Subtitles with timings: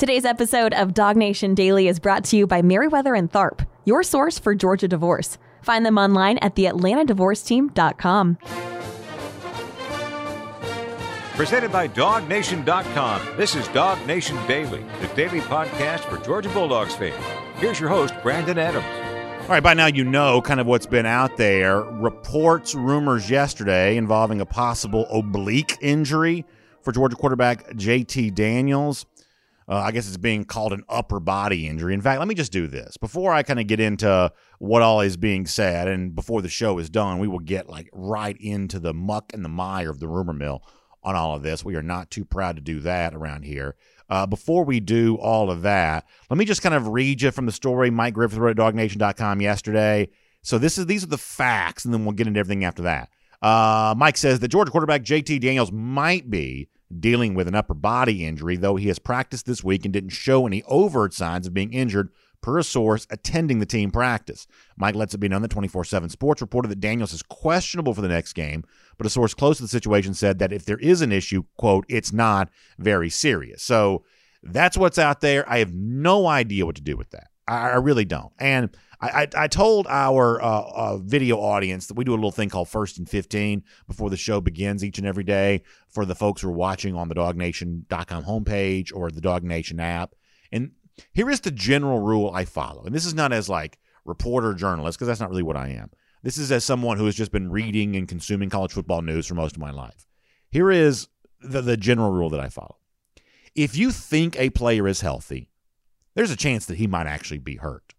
[0.00, 4.02] Today's episode of Dog Nation Daily is brought to you by Meriwether and Tharp, your
[4.02, 5.36] source for Georgia divorce.
[5.60, 8.38] Find them online at theatlantadivorceteam.com.
[11.36, 13.36] Presented by DogNation.com.
[13.36, 17.22] This is Dog Nation Daily, the daily podcast for Georgia Bulldogs fans.
[17.56, 18.86] Here's your host, Brandon Adams.
[19.42, 21.82] All right, by now you know kind of what's been out there.
[21.82, 26.46] Reports, rumors yesterday involving a possible oblique injury
[26.80, 29.04] for Georgia quarterback JT Daniels.
[29.70, 31.94] Uh, I guess it's being called an upper body injury.
[31.94, 35.00] In fact, let me just do this before I kind of get into what all
[35.00, 38.80] is being said, and before the show is done, we will get like right into
[38.80, 40.64] the muck and the mire of the rumor mill
[41.04, 41.64] on all of this.
[41.64, 43.76] We are not too proud to do that around here.
[44.08, 47.46] Uh, before we do all of that, let me just kind of read you from
[47.46, 50.08] the story Mike Griffith wrote at DogNation.com yesterday.
[50.42, 53.08] So this is these are the facts, and then we'll get into everything after that.
[53.40, 56.68] Uh, Mike says that Georgia quarterback JT Daniels might be
[56.98, 60.46] dealing with an upper body injury, though he has practiced this week and didn't show
[60.46, 64.46] any overt signs of being injured, per a source attending the team practice.
[64.76, 68.00] Mike lets it be known that 24 7 Sports reported that Daniels is questionable for
[68.00, 68.64] the next game,
[68.98, 71.84] but a source close to the situation said that if there is an issue, quote,
[71.88, 73.62] it's not very serious.
[73.62, 74.04] So
[74.42, 75.48] that's what's out there.
[75.48, 77.28] I have no idea what to do with that.
[77.46, 78.32] I, I really don't.
[78.38, 82.30] And I, I, I told our uh, uh, video audience that we do a little
[82.30, 86.14] thing called First and 15 before the show begins each and every day for the
[86.14, 90.14] folks who are watching on the DogNation.com homepage or the Dog Nation app.
[90.52, 90.72] And
[91.12, 92.84] here is the general rule I follow.
[92.84, 95.90] And this is not as like reporter journalist, because that's not really what I am.
[96.22, 99.34] This is as someone who has just been reading and consuming college football news for
[99.34, 100.06] most of my life.
[100.50, 101.08] Here is
[101.40, 102.76] the, the general rule that I follow.
[103.54, 105.48] If you think a player is healthy,
[106.14, 107.94] there's a chance that he might actually be hurt.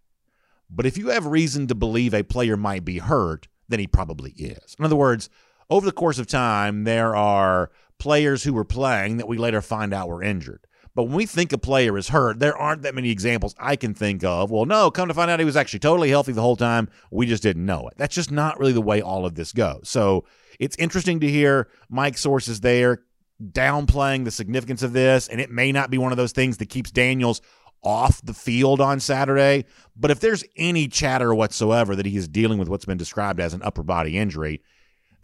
[0.72, 4.32] But if you have reason to believe a player might be hurt, then he probably
[4.32, 4.76] is.
[4.80, 5.30] In other words,
[5.70, 9.94] over the course of time, there are players who were playing that we later find
[9.94, 10.66] out were injured.
[10.94, 13.94] But when we think a player is hurt, there aren't that many examples I can
[13.94, 14.52] think of.
[14.52, 16.90] Well, no, come to find out he was actually totally healthy the whole time.
[17.12, 17.94] We just didn't know it.
[17.98, 19.88] That's just not really the way all of this goes.
[19.88, 20.26] So
[20.60, 23.04] it's interesting to hear Mike's sources there
[23.42, 25.30] downplaying the significance of this.
[25.30, 27.42] And it may not be one of those things that keeps Daniels
[27.84, 29.66] off the field on Saturday.
[29.96, 33.54] But if there's any chatter whatsoever that he is dealing with what's been described as
[33.54, 34.62] an upper body injury,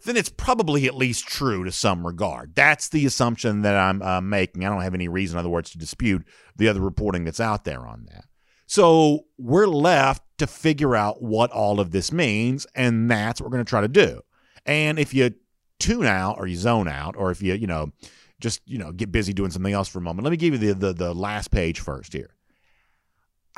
[0.05, 2.53] then it's probably at least true to some regard.
[2.55, 4.63] That's the assumption that I'm uh, making.
[4.63, 6.25] I don't have any reason, in other words, to dispute
[6.55, 8.25] the other reporting that's out there on that.
[8.67, 13.55] So we're left to figure out what all of this means, and that's what we're
[13.55, 14.21] going to try to do.
[14.65, 15.33] And if you
[15.79, 17.91] tune out or you zone out, or if you, you know,
[18.39, 20.73] just, you know, get busy doing something else for a moment, let me give you
[20.73, 22.29] the, the, the last page first here.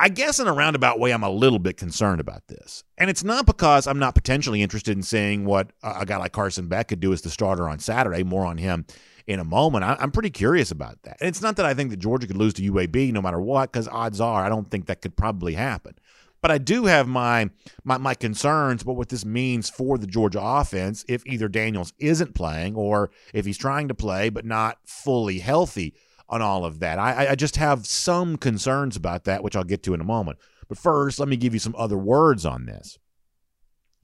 [0.00, 2.84] I guess in a roundabout way, I'm a little bit concerned about this.
[2.96, 6.68] And it's not because I'm not potentially interested in seeing what a guy like Carson
[6.68, 8.22] Beck could do as the starter on Saturday.
[8.22, 8.86] More on him
[9.26, 9.84] in a moment.
[9.84, 11.18] I'm pretty curious about that.
[11.20, 13.72] And it's not that I think that Georgia could lose to UAB no matter what,
[13.72, 15.96] because odds are I don't think that could probably happen.
[16.40, 17.50] But I do have my,
[17.84, 22.34] my my concerns about what this means for the Georgia offense if either Daniels isn't
[22.34, 25.92] playing or if he's trying to play but not fully healthy
[26.30, 26.98] on all of that.
[26.98, 30.38] I, I just have some concerns about that, which I'll get to in a moment.
[30.68, 32.96] But first, let me give you some other words on this.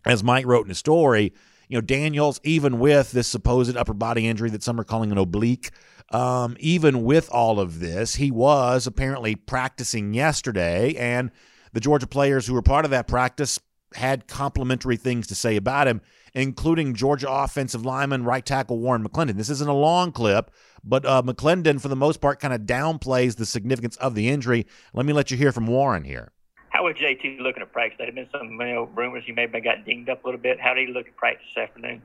[0.04, 1.32] As Mike wrote in his story,
[1.69, 5.19] you know, Daniels, even with this supposed upper body injury that some are calling an
[5.19, 5.70] oblique,
[6.10, 11.31] um, even with all of this, he was apparently practicing yesterday, and
[11.72, 13.58] the Georgia players who were part of that practice
[13.94, 16.00] had complimentary things to say about him,
[16.34, 19.37] including Georgia offensive lineman right tackle Warren McClendon.
[19.37, 20.50] This isn't a long clip,
[20.87, 24.67] but uh, McClendon, for the most part, kind of downplays the significance of the injury.
[24.95, 26.33] Let me let you hear from Warren here.
[26.71, 27.97] How was JT looking at practice?
[27.99, 30.61] There had been some you know, rumors he maybe got dinged up a little bit.
[30.61, 32.03] How did he look at practice this afternoon?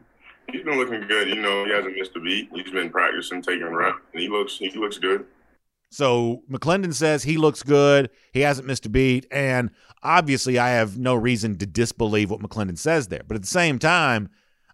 [0.51, 1.29] He's been looking good.
[1.29, 2.49] You know, he hasn't missed a beat.
[2.53, 5.25] He's been practicing, taking reps, and he looks he looks good.
[5.91, 8.09] So McClendon says he looks good.
[8.31, 9.71] He hasn't missed a beat, and
[10.01, 13.23] obviously, I have no reason to disbelieve what McClendon says there.
[13.27, 14.29] But at the same time,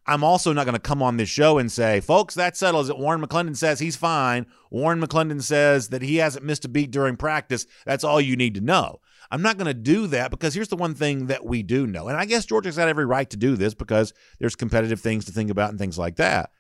[0.08, 2.98] I'm also not going to come on this show and say, folks, that settles it.
[2.98, 4.46] Warren McClendon says he's fine.
[4.72, 7.68] Warren McClendon says that he hasn't missed a beat during practice.
[7.86, 9.02] That's all you need to know.
[9.30, 12.08] I'm not going to do that because here's the one thing that we do know.
[12.08, 15.34] And I guess Georgia's got every right to do this because there's competitive things to
[15.34, 16.52] think about and things like that.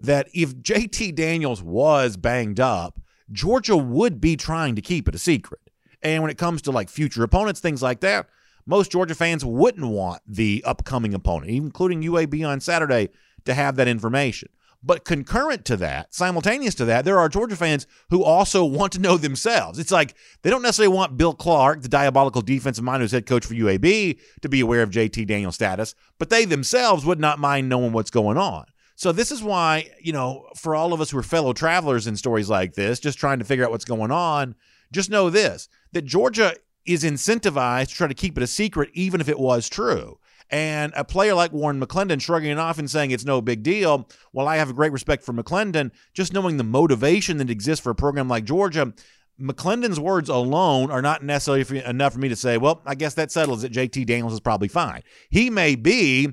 [0.00, 2.98] That if JT Daniels was banged up,
[3.30, 5.60] Georgia would be trying to keep it a secret.
[6.02, 8.28] And when it comes to like future opponents, things like that,
[8.66, 13.10] most Georgia fans wouldn't want the upcoming opponent, including UAB on Saturday,
[13.44, 14.48] to have that information.
[14.86, 19.00] But concurrent to that, simultaneous to that, there are Georgia fans who also want to
[19.00, 19.78] know themselves.
[19.78, 23.46] It's like they don't necessarily want Bill Clark, the diabolical defensive mind who's head coach
[23.46, 27.68] for UAB, to be aware of JT Daniels' status, but they themselves would not mind
[27.68, 28.66] knowing what's going on.
[28.96, 32.16] So this is why, you know, for all of us who are fellow travelers in
[32.16, 34.54] stories like this, just trying to figure out what's going on,
[34.92, 36.54] just know this that Georgia
[36.86, 40.18] is incentivized to try to keep it a secret, even if it was true.
[40.50, 44.08] And a player like Warren McClendon shrugging it off and saying it's no big deal.
[44.32, 47.90] While I have a great respect for McClendon, just knowing the motivation that exists for
[47.90, 48.92] a program like Georgia,
[49.40, 53.32] McClendon's words alone are not necessarily enough for me to say, well, I guess that
[53.32, 53.72] settles it.
[53.72, 55.02] JT Daniels is probably fine.
[55.28, 56.28] He may be,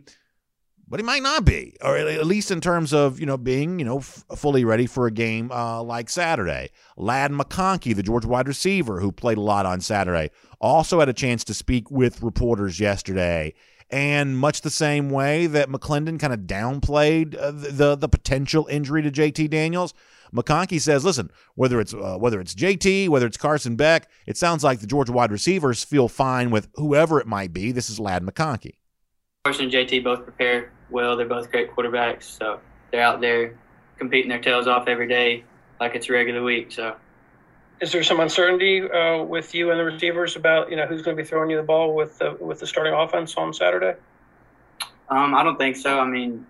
[0.91, 3.85] but he might not be, or at least in terms of you know being you
[3.85, 6.69] know f- fully ready for a game uh, like Saturday.
[6.97, 11.13] Ladd McConkey, the Georgia wide receiver who played a lot on Saturday, also had a
[11.13, 13.53] chance to speak with reporters yesterday.
[13.89, 19.01] And much the same way that McClendon kind of downplayed uh, the the potential injury
[19.01, 19.93] to JT Daniels,
[20.35, 24.61] McConkey says, "Listen, whether it's uh, whether it's JT, whether it's Carson Beck, it sounds
[24.61, 27.71] like the Georgia wide receivers feel fine with whoever it might be.
[27.71, 28.75] This is Ladd McConkey."
[29.45, 31.15] Carson and JT both prepare well.
[31.15, 32.59] They're both great quarterbacks, so
[32.91, 33.55] they're out there
[33.97, 35.43] competing their tails off every day
[35.81, 36.71] like it's a regular week.
[36.71, 36.95] So,
[37.81, 41.17] is there some uncertainty uh, with you and the receivers about you know who's going
[41.17, 43.95] to be throwing you the ball with the with the starting offense on Saturday?
[45.09, 45.99] Um, I don't think so.
[45.99, 46.45] I mean,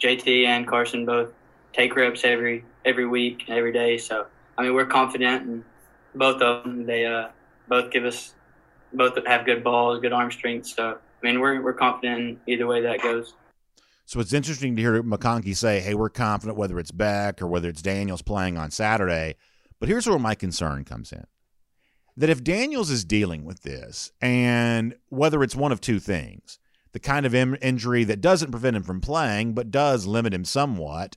[0.00, 1.32] JT and Carson both
[1.72, 3.96] take reps every every week, every day.
[3.96, 4.26] So,
[4.58, 5.64] I mean, we're confident, and
[6.14, 7.28] both of them they uh,
[7.68, 8.34] both give us
[8.92, 10.66] both have good balls, good arm strength.
[10.66, 13.34] So, I mean, we're we're confident either way that goes.
[14.04, 17.68] So it's interesting to hear McConkey say, "Hey, we're confident whether it's Beck or whether
[17.68, 19.36] it's Daniels playing on Saturday."
[19.78, 21.24] But here's where my concern comes in:
[22.16, 26.58] that if Daniels is dealing with this, and whether it's one of two things,
[26.92, 31.16] the kind of injury that doesn't prevent him from playing but does limit him somewhat,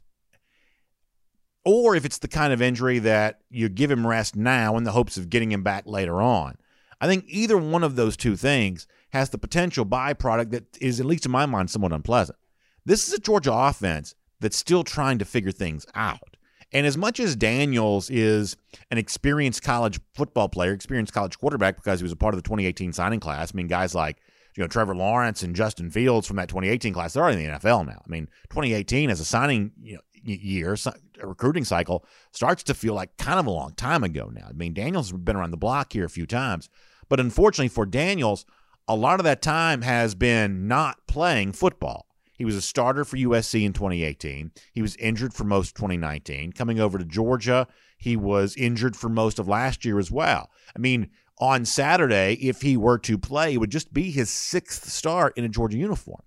[1.66, 4.92] or if it's the kind of injury that you give him rest now in the
[4.92, 6.56] hopes of getting him back later on.
[7.02, 11.06] I think either one of those two things has the potential byproduct that is, at
[11.06, 12.38] least in my mind, somewhat unpleasant.
[12.86, 16.38] This is a Georgia offense that's still trying to figure things out.
[16.72, 18.58] And as much as Daniels is
[18.92, 22.48] an experienced college football player, experienced college quarterback because he was a part of the
[22.48, 24.18] 2018 signing class, I mean, guys like
[24.56, 27.60] you know Trevor Lawrence and Justin Fields from that 2018 class, they're already in the
[27.60, 28.02] NFL now.
[28.06, 30.76] I mean, 2018 as a signing you know, year,
[31.22, 34.48] a recruiting cycle starts to feel like kind of a long time ago now.
[34.50, 36.70] I mean, Daniels has been around the block here a few times,
[37.10, 38.46] but unfortunately for Daniels,
[38.88, 42.08] a lot of that time has been not playing football.
[42.38, 44.52] He was a starter for USC in 2018.
[44.74, 46.54] He was injured for most of 2019.
[46.54, 47.68] Coming over to Georgia,
[47.98, 50.50] he was injured for most of last year as well.
[50.76, 51.10] I mean,
[51.40, 55.44] on Saturday, if he were to play, it would just be his sixth start in
[55.44, 56.22] a Georgia uniform.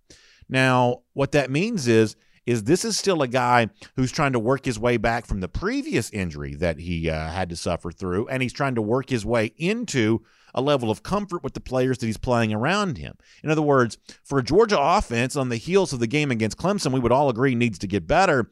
[0.48, 2.16] Now, what that means is
[2.46, 5.48] is this is still a guy who's trying to work his way back from the
[5.48, 9.26] previous injury that he uh, had to suffer through, and he's trying to work his
[9.26, 10.22] way into
[10.58, 13.16] a level of comfort with the players that he's playing around him.
[13.44, 16.92] In other words, for a Georgia offense on the heels of the game against Clemson,
[16.92, 18.50] we would all agree needs to get better.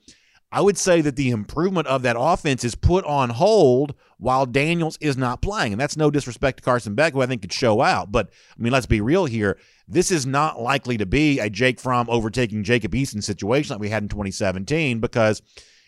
[0.53, 4.97] I would say that the improvement of that offense is put on hold while Daniels
[5.01, 5.73] is not playing.
[5.73, 8.13] And that's no disrespect to Carson Beck, who I think could show out.
[8.13, 9.59] But, I mean, let's be real here.
[9.89, 13.89] This is not likely to be a Jake Fromm overtaking Jacob Eason situation like we
[13.89, 15.43] had in 2017 because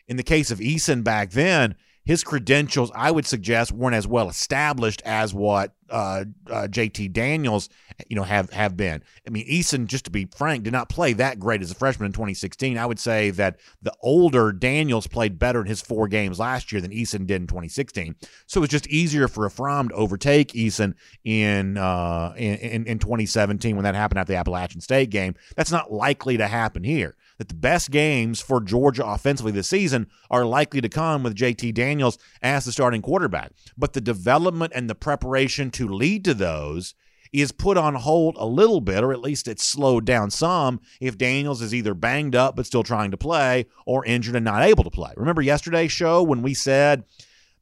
[0.08, 4.28] in the case of Eason back then, his credentials, I would suggest, weren't as well
[4.28, 7.68] established as what uh, uh, JT Daniels,
[8.08, 9.02] you know, have have been.
[9.26, 12.06] I mean, Eason, just to be frank, did not play that great as a freshman
[12.06, 12.78] in 2016.
[12.78, 16.80] I would say that the older Daniels played better in his four games last year
[16.80, 18.16] than Eason did in 2016.
[18.46, 20.94] So it was just easier for Fromm to overtake Eason
[21.24, 25.34] in, uh, in in 2017 when that happened at the Appalachian State game.
[25.56, 30.08] That's not likely to happen here that the best games for Georgia offensively this season
[30.30, 33.52] are likely to come with JT Daniels as the starting quarterback.
[33.76, 36.94] But the development and the preparation to lead to those
[37.32, 41.18] is put on hold a little bit, or at least it's slowed down some if
[41.18, 44.82] Daniels is either banged up but still trying to play or injured and not able
[44.84, 45.12] to play.
[45.16, 47.04] Remember yesterday's show when we said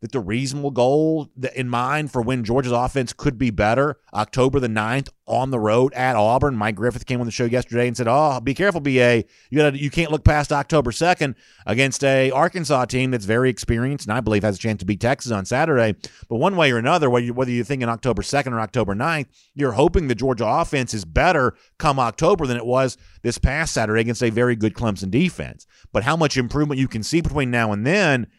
[0.00, 4.68] that the reasonable goal in mind for when Georgia's offense could be better, October the
[4.68, 6.54] 9th on the road at Auburn.
[6.56, 9.24] Mike Griffith came on the show yesterday and said, "Oh, be careful, BA.
[9.50, 11.34] You got you can't look past October 2nd
[11.66, 15.00] against a Arkansas team that's very experienced and I believe has a chance to beat
[15.00, 15.98] Texas on Saturday.
[16.28, 19.26] But one way or another, whether, you, whether you're thinking October 2nd or October 9th,
[19.54, 24.02] you're hoping the Georgia offense is better come October than it was this past Saturday
[24.02, 25.66] against a very good Clemson defense.
[25.92, 28.26] But how much improvement you can see between now and then–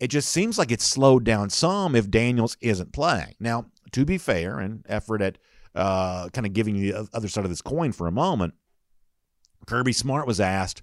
[0.00, 3.34] it just seems like it's slowed down some if Daniels isn't playing.
[3.38, 5.38] Now, to be fair, and effort at
[5.74, 8.54] uh, kind of giving you the other side of this coin for a moment,
[9.66, 10.82] Kirby Smart was asked,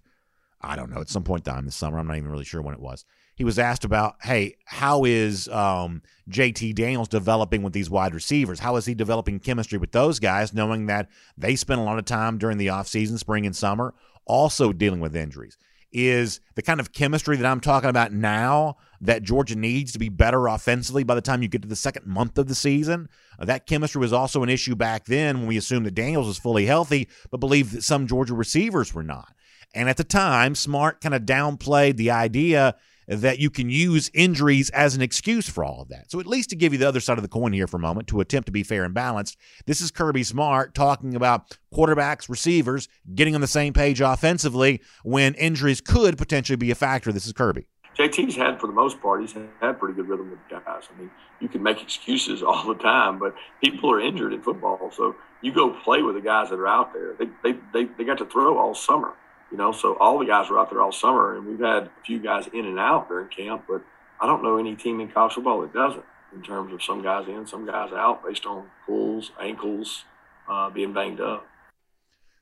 [0.61, 2.75] I don't know, at some point down this summer, I'm not even really sure when
[2.75, 3.05] it was.
[3.35, 8.59] He was asked about, hey, how is um, JT Daniels developing with these wide receivers?
[8.59, 12.05] How is he developing chemistry with those guys, knowing that they spent a lot of
[12.05, 13.93] time during the offseason, spring and summer,
[14.25, 15.57] also dealing with injuries?
[15.91, 20.09] is the kind of chemistry that I'm talking about now that Georgia needs to be
[20.09, 23.09] better offensively by the time you get to the second month of the season.
[23.39, 26.37] Uh, that chemistry was also an issue back then when we assumed that Daniels was
[26.37, 29.33] fully healthy, but believed that some Georgia receivers were not.
[29.73, 32.75] And at the time, Smart kind of downplayed the idea
[33.07, 36.11] that you can use injuries as an excuse for all of that.
[36.11, 37.81] So, at least to give you the other side of the coin here for a
[37.81, 42.29] moment, to attempt to be fair and balanced, this is Kirby Smart talking about quarterbacks,
[42.29, 47.13] receivers getting on the same page offensively when injuries could potentially be a factor.
[47.13, 47.67] This is Kirby.
[47.97, 50.83] JT's had, for the most part, he's had pretty good rhythm with the guys.
[50.93, 54.91] I mean, you can make excuses all the time, but people are injured in football.
[54.95, 57.13] So you go play with the guys that are out there.
[57.13, 59.13] They, they, they, they got to throw all summer.
[59.51, 61.91] You know, so all the guys were out there all summer, and we've had a
[62.05, 63.81] few guys in and out during camp, but
[64.19, 66.03] I don't know any team in college football that doesn't.
[66.35, 70.03] In terms of some guys in, some guys out, based on pulls, ankles,
[70.49, 71.47] uh, being banged up.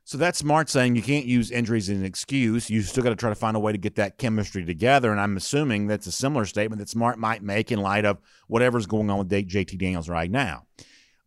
[0.07, 2.69] So that's Smart saying you can't use injuries as an excuse.
[2.69, 5.11] You still got to try to find a way to get that chemistry together.
[5.11, 8.85] And I'm assuming that's a similar statement that Smart might make in light of whatever's
[8.85, 10.67] going on with JT Daniels right now.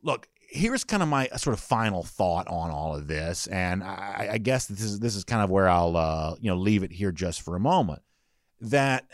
[0.04, 4.28] Look, here's kind of my sort of final thought on all of this, and I,
[4.32, 6.92] I guess this is this is kind of where I'll uh, you know leave it
[6.92, 8.02] here just for a moment.
[8.60, 9.06] That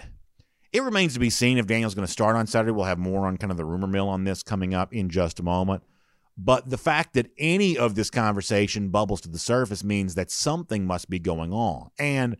[0.74, 2.72] it remains to be seen if Daniel's going to start on Saturday.
[2.72, 5.40] We'll have more on kind of the rumor mill on this coming up in just
[5.40, 5.82] a moment.
[6.36, 10.84] But the fact that any of this conversation bubbles to the surface means that something
[10.84, 12.36] must be going on, and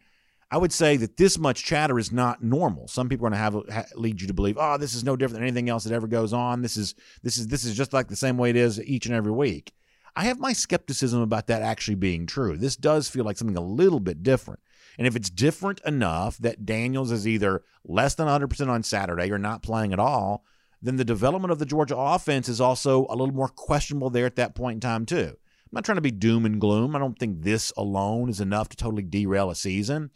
[0.50, 2.86] I would say that this much chatter is not normal.
[2.86, 5.40] Some people are going to have lead you to believe, oh, this is no different
[5.40, 6.62] than anything else that ever goes on.
[6.62, 9.14] This is this is this is just like the same way it is each and
[9.14, 9.72] every week.
[10.16, 12.56] I have my skepticism about that actually being true.
[12.56, 14.60] This does feel like something a little bit different.
[14.96, 19.38] And if it's different enough that Daniels is either less than 100% on Saturday or
[19.38, 20.44] not playing at all,
[20.84, 24.36] then the development of the Georgia offense is also a little more questionable there at
[24.36, 25.32] that point in time, too.
[25.36, 26.94] I'm not trying to be doom and gloom.
[26.94, 30.10] I don't think this alone is enough to totally derail a season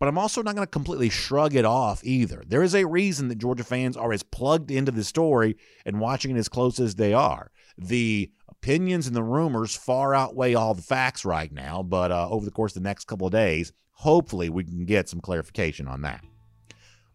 [0.00, 2.42] but I'm also not going to completely shrug it off either.
[2.46, 6.34] There is a reason that Georgia fans are as plugged into the story and watching
[6.34, 7.52] it as close as they are.
[7.76, 12.46] The opinions and the rumors far outweigh all the facts right now, but uh, over
[12.46, 16.00] the course of the next couple of days, hopefully we can get some clarification on
[16.00, 16.24] that.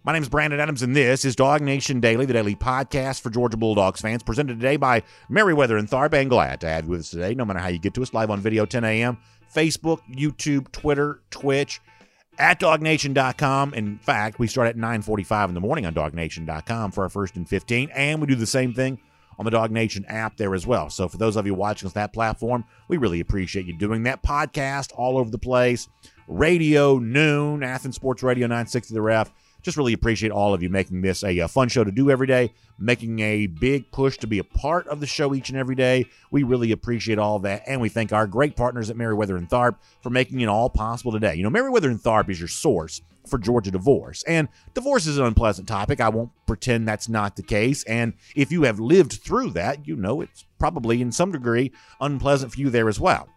[0.05, 3.31] My name is Brandon Adams, and this is Dog Nation Daily, the daily podcast for
[3.31, 6.13] Georgia Bulldogs fans, presented today by Meriwether and Tharp.
[6.13, 8.13] And glad to have you with us today, no matter how you get to us,
[8.13, 9.17] live on video 10 a.m.,
[9.51, 11.81] Facebook, YouTube, Twitter, Twitch
[12.37, 13.73] at dognation.com.
[13.73, 17.49] In fact, we start at 9:45 in the morning on dognation.com for our first and
[17.49, 18.99] 15, and we do the same thing
[19.39, 20.91] on the Dog Nation app there as well.
[20.91, 24.21] So for those of you watching us that platform, we really appreciate you doing that.
[24.21, 25.89] Podcast all over the place,
[26.27, 29.31] radio noon, Athens Sports Radio 960 the ref
[29.65, 32.27] just really appreciate all of you making this a, a, fun show to do every
[32.27, 35.75] day, making a big push to be a part of the show each and every
[35.75, 36.05] day.
[36.29, 37.63] We really appreciate all that.
[37.65, 41.11] And we thank our great partners at Meriwether and Tharp for making it all possible
[41.11, 41.33] today.
[41.33, 44.23] You know, Meriwether and Tharp is your source for Georgia divorce.
[44.27, 45.99] And divorce is an unpleasant topic.
[45.99, 47.83] I won't pretend that's not the case.
[47.85, 52.53] And if you have lived through that, you know it's probably in some degree unpleasant
[52.53, 53.27] for you there as well.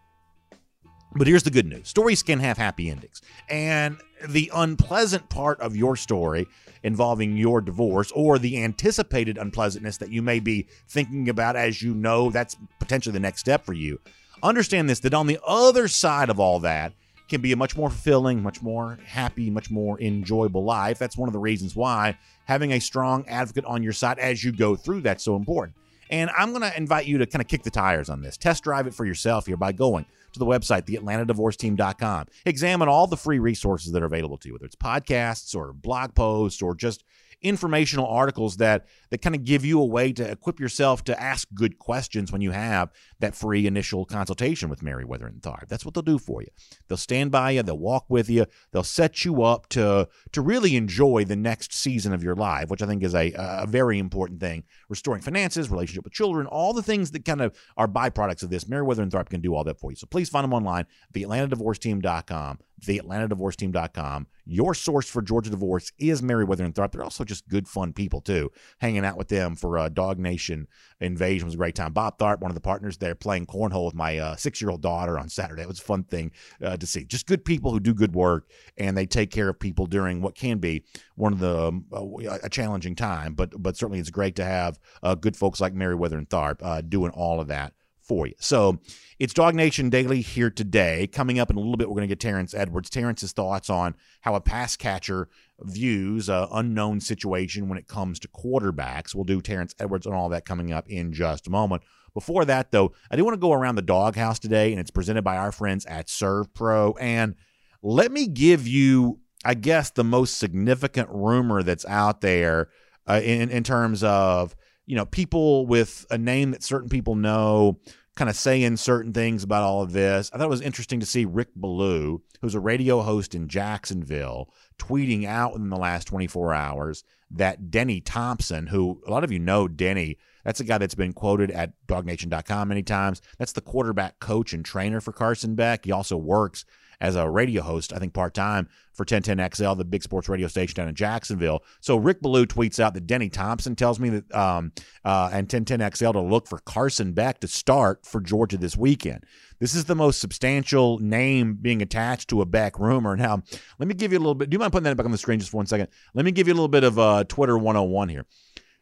[1.15, 3.23] But here's the good news stories can have happy endings.
[3.49, 6.47] And the unpleasant part of your story
[6.83, 11.95] involving your divorce or the anticipated unpleasantness that you may be thinking about as you
[11.95, 14.01] know that's potentially the next step for you.
[14.43, 16.93] Understand this that on the other side of all that
[17.29, 20.99] can be a much more fulfilling, much more happy, much more enjoyable life.
[20.99, 24.53] That's one of the reasons why having a strong advocate on your side as you
[24.53, 25.77] go through that's so important.
[26.11, 28.37] And I'm going to invite you to kind of kick the tires on this.
[28.39, 30.07] Test drive it for yourself here by going
[30.39, 32.27] to the website, theatlantadivorceteam.com.
[32.47, 36.15] Examine all the free resources that are available to you, whether it's podcasts or blog
[36.15, 37.05] posts or just
[37.43, 41.49] informational articles that that kind of give you a way to equip yourself to ask
[41.55, 42.91] good questions when you have
[43.21, 45.69] that free initial consultation with Meriwether and Tharp.
[45.69, 46.49] That's what they'll do for you.
[46.89, 50.77] They'll stand by you, they'll walk with you, they'll set you up to to really
[50.77, 54.41] enjoy the next season of your life, which I think is a, a very important
[54.41, 54.65] thing.
[54.89, 58.69] Restoring finances, relationship with children, all the things that kind of are byproducts of this.
[58.69, 59.97] Meriwether and Tharp can do all that for you.
[59.97, 64.27] So please find them online, theatlantadivorceteam.com theatlantadivorceteam.com.
[64.47, 66.93] Your source for Georgia divorce is Meriwether and Tharp.
[66.93, 68.51] They're also just good, fun people, too.
[68.79, 70.67] Hanging out with them for uh, Dog Nation
[71.01, 71.93] Invasion was a great time.
[71.93, 74.83] Bob Tharp, one of the partners there, playing cornhole with my uh, six year old
[74.83, 75.63] daughter on Saturday.
[75.63, 76.33] It was a fun thing
[76.63, 77.05] uh, to see.
[77.05, 80.35] Just good people who do good work and they take care of people during what
[80.35, 84.37] can be one of the um, uh, a challenging time, but but certainly it's great
[84.37, 88.27] to have uh, good folks like Meriwether and Tharp uh, doing all of that for
[88.27, 88.35] you.
[88.41, 88.81] So
[89.19, 91.07] it's Dog Nation Daily here today.
[91.07, 92.89] Coming up in a little bit, we're going to get Terrence Edwards.
[92.89, 95.29] Terrence's thoughts on how a pass catcher
[95.61, 99.15] views an unknown situation when it comes to quarterbacks.
[99.15, 101.83] We'll do Terrence Edwards and all that coming up in just a moment.
[102.15, 105.23] Before that, though, I do want to go around the doghouse today, and it's presented
[105.23, 106.95] by our friends at ServPro.
[107.01, 107.35] And
[107.83, 112.69] let me give you I guess, the most significant rumor that's out there
[113.09, 114.57] uh, in in terms of
[114.87, 117.79] you know people with a name that certain people know
[118.19, 120.29] kind of saying certain things about all of this.
[120.35, 124.53] I thought it was interesting to see Rick Ballou, who's a radio host in Jacksonville,
[124.77, 129.39] tweeting out in the last 24 hours that Denny Thompson, who a lot of you
[129.39, 133.23] know Denny, that's a guy that's been quoted at dognation.com many times.
[133.39, 135.85] That's the quarterback coach and trainer for Carson Beck.
[135.85, 136.65] He also works
[137.01, 140.75] as a radio host, I think part time for 1010XL, the big sports radio station
[140.75, 141.63] down in Jacksonville.
[141.81, 144.73] So Rick Ballou tweets out that Denny Thompson tells me that, um,
[145.05, 149.25] uh, and 1010XL to look for Carson Beck to start for Georgia this weekend.
[149.61, 153.17] This is the most substantial name being attached to a Beck rumor.
[153.17, 153.43] Now,
[153.79, 154.51] let me give you a little bit.
[154.51, 155.89] Do you mind putting that back on the screen just for one second?
[156.15, 158.27] Let me give you a little bit of uh, Twitter 101 here.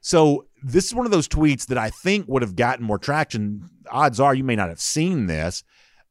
[0.01, 3.69] So this is one of those tweets that I think would have gotten more traction.
[3.91, 5.65] Odds are you may not have seen this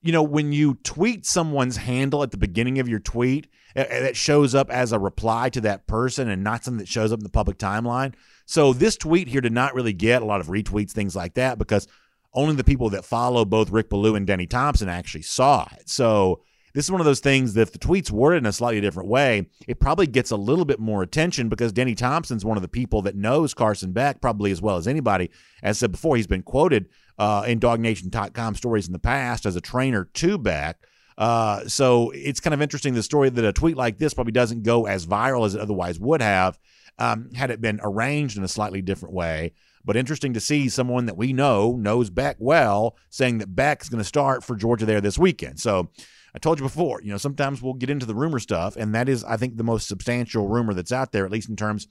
[0.05, 4.53] you know, when you tweet someone's handle at the beginning of your tweet, that shows
[4.53, 7.29] up as a reply to that person and not something that shows up in the
[7.29, 8.13] public timeline.
[8.45, 11.57] So this tweet here did not really get a lot of retweets, things like that,
[11.57, 11.87] because
[12.35, 15.89] only the people that follow both Rick Ballou and Denny Thompson actually saw it.
[15.89, 16.43] So
[16.75, 19.09] this is one of those things that if the tweet's worded in a slightly different
[19.09, 22.67] way, it probably gets a little bit more attention because Denny Thompson's one of the
[22.67, 25.31] people that knows Carson Beck probably as well as anybody.
[25.63, 29.55] As I said before, he's been quoted uh, in DogNation.com stories in the past as
[29.55, 30.77] a trainer to Beck.
[31.17, 34.63] Uh, so it's kind of interesting the story that a tweet like this probably doesn't
[34.63, 36.59] go as viral as it otherwise would have
[36.99, 39.53] um, had it been arranged in a slightly different way.
[39.85, 43.89] But interesting to see someone that we know knows Beck well saying that Beck is
[43.89, 45.59] going to start for Georgia there this weekend.
[45.59, 45.89] So
[46.33, 49.07] I told you before, you know, sometimes we'll get into the rumor stuff, and that
[49.07, 51.87] is, I think, the most substantial rumor that's out there, at least in terms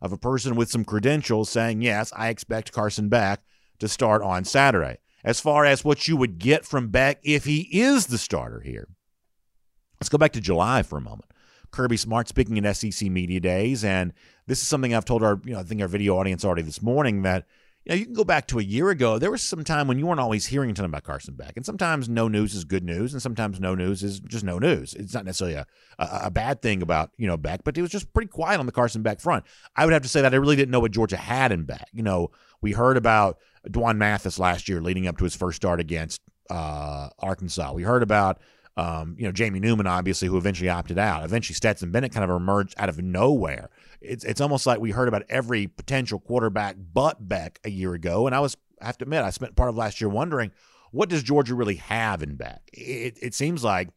[0.00, 3.40] of a person with some credentials saying, yes, I expect Carson Beck
[3.78, 4.98] to start on Saturday.
[5.24, 8.88] As far as what you would get from Beck if he is the starter here,
[10.00, 11.30] let's go back to July for a moment.
[11.70, 14.12] Kirby Smart speaking at SEC Media Days, and
[14.46, 16.80] this is something I've told our, you know, I think our video audience already this
[16.80, 17.46] morning that
[17.84, 19.18] you, know, you can go back to a year ago.
[19.18, 22.08] There was some time when you weren't always hearing ton about Carson Beck, and sometimes
[22.08, 24.94] no news is good news, and sometimes no news is just no news.
[24.94, 25.66] It's not necessarily a,
[25.98, 28.66] a, a bad thing about you know Beck, but it was just pretty quiet on
[28.66, 29.44] the Carson Beck front.
[29.76, 31.88] I would have to say that I really didn't know what Georgia had in Beck.
[31.92, 33.38] You know, we heard about
[33.70, 37.72] D'Wan Mathis last year leading up to his first start against uh, Arkansas.
[37.72, 38.40] We heard about
[38.76, 41.24] um, you know Jamie Newman, obviously, who eventually opted out.
[41.24, 43.70] Eventually, Stetson Bennett kind of emerged out of nowhere.
[44.00, 48.26] It's it's almost like we heard about every potential quarterback but Beck a year ago,
[48.26, 50.52] and I was I have to admit I spent part of last year wondering
[50.92, 52.62] what does Georgia really have in Beck.
[52.72, 53.88] It it seems like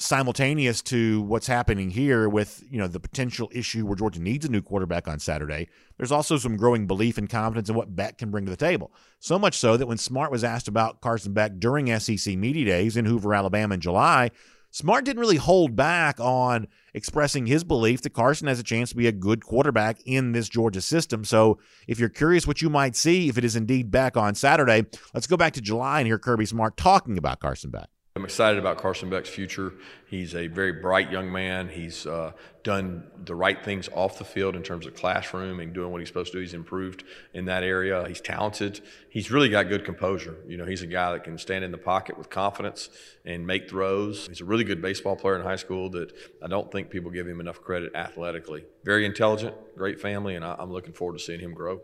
[0.00, 4.48] simultaneous to what's happening here with you know the potential issue where Georgia needs a
[4.48, 5.68] new quarterback on Saturday.
[5.96, 8.92] There's also some growing belief and confidence in what Beck can bring to the table.
[9.18, 12.96] So much so that when Smart was asked about Carson Beck during SEC media days
[12.96, 14.30] in Hoover, Alabama in July,
[14.70, 18.96] Smart didn't really hold back on expressing his belief that Carson has a chance to
[18.96, 21.24] be a good quarterback in this Georgia system.
[21.24, 21.58] So,
[21.88, 25.26] if you're curious what you might see if it is indeed back on Saturday, let's
[25.26, 27.88] go back to July and hear Kirby Smart talking about Carson Beck.
[28.18, 29.74] I'm excited about Carson Beck's future.
[30.08, 31.68] He's a very bright young man.
[31.68, 32.32] He's uh,
[32.64, 36.08] done the right things off the field in terms of classroom and doing what he's
[36.08, 36.40] supposed to do.
[36.40, 38.04] He's improved in that area.
[38.08, 38.80] He's talented.
[39.08, 40.34] He's really got good composure.
[40.48, 42.90] You know, he's a guy that can stand in the pocket with confidence
[43.24, 44.26] and make throws.
[44.26, 46.10] He's a really good baseball player in high school that
[46.42, 48.64] I don't think people give him enough credit athletically.
[48.82, 51.82] Very intelligent, great family, and I'm looking forward to seeing him grow.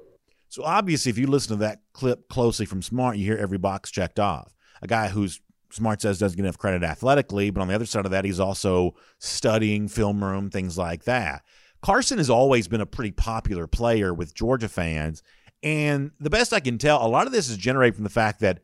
[0.49, 3.92] So obviously, if you listen to that clip closely from Smart, you hear every box
[3.92, 4.53] checked off.
[4.83, 5.40] A guy who's
[5.75, 8.39] Smart says doesn't get enough credit athletically, but on the other side of that, he's
[8.39, 11.43] also studying film room, things like that.
[11.83, 15.23] Carson has always been a pretty popular player with Georgia fans.
[15.63, 18.41] And the best I can tell, a lot of this is generated from the fact
[18.41, 18.61] that,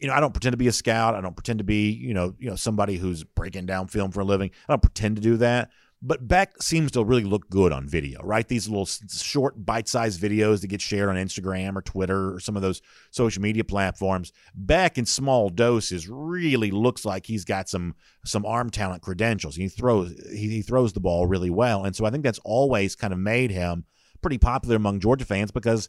[0.00, 1.14] you know, I don't pretend to be a scout.
[1.14, 4.20] I don't pretend to be, you know, you know, somebody who's breaking down film for
[4.20, 4.50] a living.
[4.68, 5.70] I don't pretend to do that.
[6.04, 8.46] But Beck seems to really look good on video, right?
[8.46, 12.56] These little short, bite sized videos that get shared on Instagram or Twitter or some
[12.56, 14.32] of those social media platforms.
[14.52, 19.54] Beck in small doses really looks like he's got some some arm talent credentials.
[19.54, 22.96] He throws he, he throws the ball really well, and so I think that's always
[22.96, 23.84] kind of made him
[24.22, 25.88] pretty popular among Georgia fans because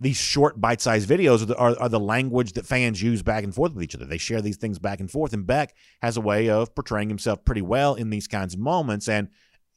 [0.00, 3.54] these short bite-sized videos are the, are, are the, language that fans use back and
[3.54, 4.04] forth with each other.
[4.04, 7.44] They share these things back and forth, and Beck has a way of portraying himself
[7.44, 9.08] pretty well in these kinds of moments.
[9.08, 9.28] And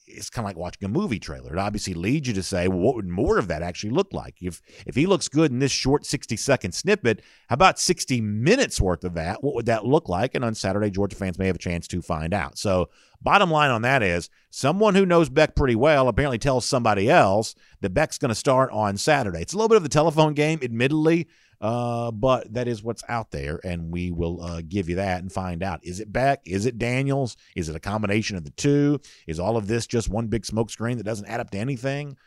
[0.07, 1.53] it's kind of like watching a movie trailer.
[1.53, 4.35] It obviously leads you to say, well, what would more of that actually look like?
[4.41, 8.79] If if he looks good in this short 60 second snippet, how about 60 minutes
[8.79, 9.43] worth of that?
[9.43, 10.33] What would that look like?
[10.33, 12.57] And on Saturday, Georgia fans may have a chance to find out.
[12.57, 12.89] So
[13.21, 17.55] Bottom line on that is someone who knows Beck pretty well apparently tells somebody else
[17.81, 19.41] that Beck's going to start on Saturday.
[19.41, 21.27] It's a little bit of the telephone game, admittedly,
[21.61, 25.31] uh, but that is what's out there, and we will uh, give you that and
[25.31, 25.79] find out.
[25.83, 26.41] Is it Beck?
[26.45, 27.37] Is it Daniels?
[27.55, 28.99] Is it a combination of the two?
[29.25, 32.17] Is all of this just one big smokescreen that doesn't add up to anything?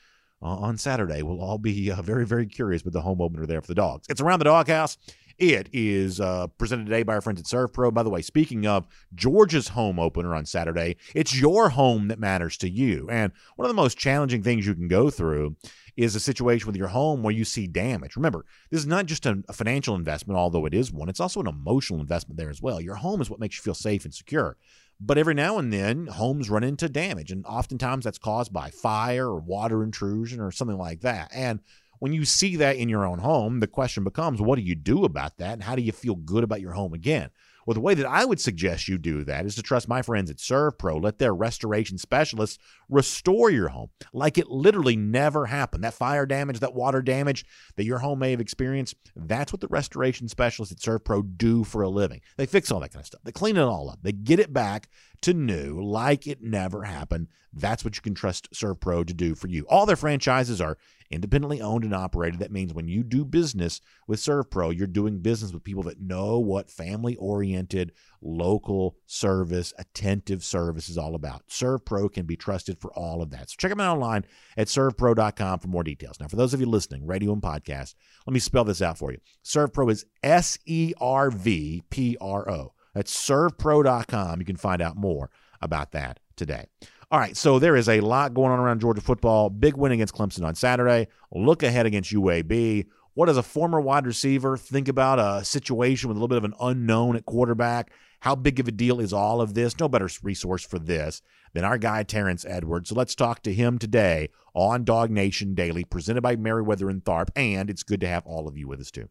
[0.42, 3.60] Uh, on Saturday, we'll all be uh, very, very curious with the home opener there
[3.60, 4.06] for the dogs.
[4.08, 4.96] It's around the doghouse.
[5.40, 7.94] It is uh, presented today by our friends at ServPro.
[7.94, 12.58] By the way, speaking of Georgia's home opener on Saturday, it's your home that matters
[12.58, 13.08] to you.
[13.10, 15.56] And one of the most challenging things you can go through
[15.96, 18.16] is a situation with your home where you see damage.
[18.16, 21.46] Remember, this is not just a, financial investment, although it is one, it's also an
[21.46, 22.80] emotional investment there as well.
[22.80, 24.56] Your home is what makes you feel safe and secure.
[25.00, 29.28] But every now and then, homes run into damage, and oftentimes that's caused by fire
[29.28, 31.30] or water intrusion or something like that.
[31.34, 31.60] And
[32.00, 35.04] when you see that in your own home, the question becomes what do you do
[35.04, 37.30] about that, and how do you feel good about your home again?
[37.66, 40.30] Well, the way that I would suggest you do that is to trust my friends
[40.30, 41.02] at ServPro.
[41.02, 45.84] Let their restoration specialists restore your home like it literally never happened.
[45.84, 47.44] That fire damage, that water damage
[47.76, 51.82] that your home may have experienced, that's what the restoration specialists at ServPro do for
[51.82, 52.20] a living.
[52.36, 53.22] They fix all that kind of stuff.
[53.24, 54.00] They clean it all up.
[54.02, 54.88] They get it back
[55.22, 57.28] to new like it never happened.
[57.52, 59.66] That's what you can trust ServPro to do for you.
[59.68, 60.78] All their franchises are
[61.10, 62.38] independently owned and operated.
[62.38, 66.38] That means when you do business with ServPro, you're doing business with people that know
[66.38, 71.46] what family oriented, local service, attentive service is all about.
[71.48, 73.50] ServPro can be trusted for all of that.
[73.50, 74.24] So check them out online
[74.56, 76.20] at servpro.com for more details.
[76.20, 77.94] Now, for those of you listening, radio and podcast,
[78.26, 79.18] let me spell this out for you.
[79.44, 82.72] ServPro is S E R V P R O.
[82.94, 84.40] That's servpro.com.
[84.40, 86.66] You can find out more about that today.
[87.10, 89.50] All right, so there is a lot going on around Georgia football.
[89.50, 91.08] Big win against Clemson on Saturday.
[91.32, 92.86] Look ahead against UAB.
[93.14, 96.44] What does a former wide receiver think about a situation with a little bit of
[96.44, 97.90] an unknown at quarterback?
[98.20, 99.78] How big of a deal is all of this?
[99.80, 101.20] No better resource for this
[101.52, 102.90] than our guy, Terrence Edwards.
[102.90, 107.30] So let's talk to him today on Dog Nation Daily, presented by Meriwether and Tharp.
[107.34, 109.08] And it's good to have all of you with us, too.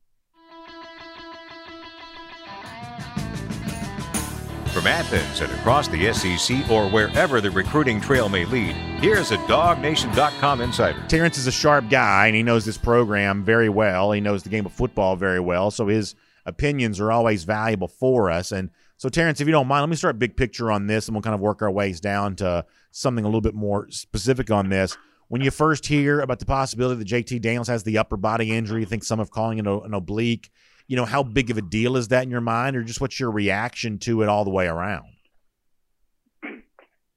[4.79, 9.37] From Athens and across the SEC or wherever the recruiting trail may lead, here's a
[9.39, 11.03] DogNation.com insider.
[11.09, 14.13] Terrence is a sharp guy, and he knows this program very well.
[14.13, 16.15] He knows the game of football very well, so his
[16.45, 18.53] opinions are always valuable for us.
[18.53, 21.15] And so, Terrence, if you don't mind, let me start big picture on this, and
[21.15, 24.69] we'll kind of work our ways down to something a little bit more specific on
[24.69, 24.95] this.
[25.27, 28.79] When you first hear about the possibility that JT Daniels has the upper body injury,
[28.79, 30.49] you think some of calling it an oblique
[30.89, 33.19] you know, how big of a deal is that in your mind, or just what's
[33.19, 35.05] your reaction to it all the way around?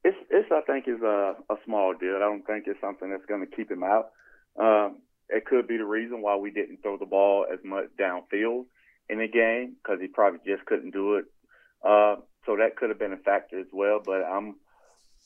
[0.05, 2.17] It's, it's I think, is a, a small deal.
[2.17, 4.11] I don't think it's something that's going to keep him out.
[4.61, 4.99] Um,
[5.31, 8.67] it could be the reason why we didn't throw the ball as much downfield
[9.09, 11.25] in the game because he probably just couldn't do it.
[11.83, 14.03] Uh, so that could have been a factor as well.
[14.05, 14.57] But I'm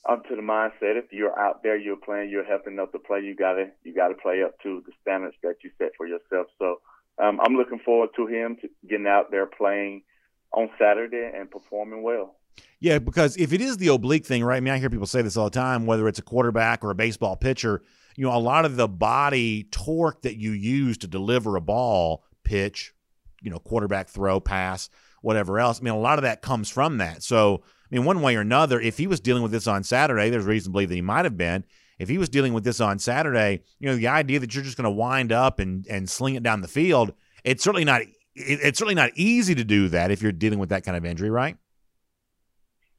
[0.07, 3.19] up to the mindset if you're out there, you're playing, you're helping up to play.
[3.19, 6.47] You gotta you gotta play up to the standards that you set for yourself.
[6.59, 6.77] So
[7.19, 10.03] um, I'm looking forward to him to getting out there playing
[10.51, 12.35] on Saturday and performing well.
[12.79, 14.57] Yeah, because if it is the oblique thing, right?
[14.57, 16.91] I mean, I hear people say this all the time, whether it's a quarterback or
[16.91, 17.81] a baseball pitcher.
[18.15, 22.23] You know, a lot of the body torque that you use to deliver a ball,
[22.43, 22.93] pitch,
[23.41, 24.89] you know, quarterback throw, pass,
[25.21, 25.79] whatever else.
[25.79, 27.21] I mean, a lot of that comes from that.
[27.21, 30.31] So, I mean, one way or another, if he was dealing with this on Saturday,
[30.31, 31.63] there's reason to believe that he might have been
[31.99, 34.77] if he was dealing with this on Saturday, you know, the idea that you're just
[34.77, 38.01] going to wind up and and sling it down the field, it's certainly not
[38.35, 41.29] it's certainly not easy to do that if you're dealing with that kind of injury,
[41.29, 41.57] right?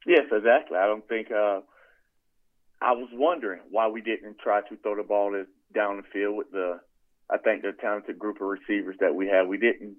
[0.05, 0.77] Yes, exactly.
[0.77, 1.61] I don't think uh,
[2.81, 5.31] I was wondering why we didn't try to throw the ball
[5.73, 6.79] down the field with the
[7.29, 9.47] I think the talented group of receivers that we had.
[9.47, 9.97] We didn't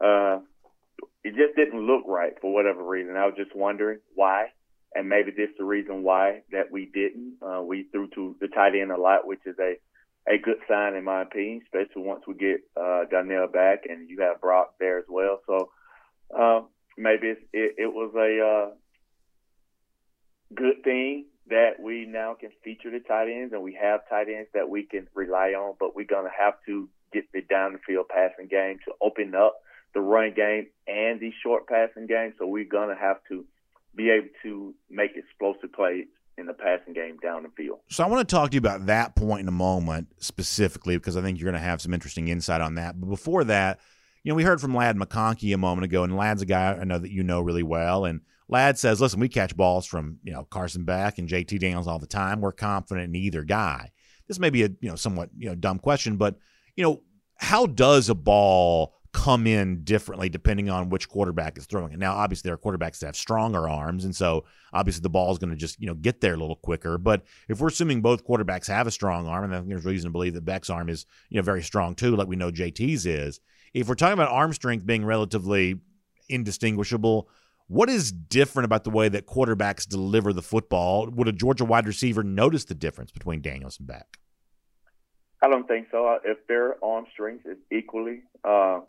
[0.00, 0.40] uh,
[1.24, 3.16] it just didn't look right for whatever reason.
[3.16, 4.46] I was just wondering why
[4.94, 7.36] and maybe this is the reason why that we didn't.
[7.42, 9.76] Uh, we threw to the tight end a lot, which is a
[10.28, 14.20] a good sign in my opinion, especially once we get uh, Darnell back and you
[14.22, 15.40] have Brock there as well.
[15.46, 15.70] So
[16.36, 16.62] uh,
[16.98, 18.74] maybe it, it was a uh,
[20.54, 24.48] good thing that we now can feature the tight ends and we have tight ends
[24.54, 27.78] that we can rely on, but we're going to have to get the down the
[27.86, 29.54] field passing game to open up
[29.94, 32.34] the run game and the short passing game.
[32.38, 33.44] So we're going to have to
[33.96, 36.06] be able to make explosive plays
[36.38, 37.78] in the passing game down the field.
[37.88, 41.16] So I want to talk to you about that point in a moment specifically because
[41.16, 43.00] I think you're going to have some interesting insight on that.
[43.00, 43.80] But before that,
[44.22, 46.84] you know, we heard from Ladd McConkey a moment ago, and Ladd's a guy I
[46.84, 48.04] know that you know really well.
[48.04, 51.86] And Ladd says, listen, we catch balls from, you know, Carson Beck and JT Daniels
[51.86, 52.40] all the time.
[52.40, 53.92] We're confident in either guy.
[54.28, 56.36] This may be a, you know, somewhat, you know, dumb question, but,
[56.74, 57.02] you know,
[57.36, 58.94] how does a ball
[59.26, 61.98] come in differently depending on which quarterback is throwing it.
[61.98, 65.38] Now, obviously, there are quarterbacks that have stronger arms, and so obviously the ball is
[65.38, 66.96] going to just you know get there a little quicker.
[66.96, 70.10] But if we're assuming both quarterbacks have a strong arm, and I think there's reason
[70.10, 73.04] to believe that Beck's arm is you know very strong too, like we know JT's
[73.04, 73.40] is.
[73.74, 75.80] If we're talking about arm strength being relatively
[76.28, 77.28] indistinguishable,
[77.66, 81.10] what is different about the way that quarterbacks deliver the football?
[81.10, 84.20] Would a Georgia wide receiver notice the difference between Daniels and Beck?
[85.42, 86.16] I don't think so.
[86.24, 88.80] If their arm strength is equally uh,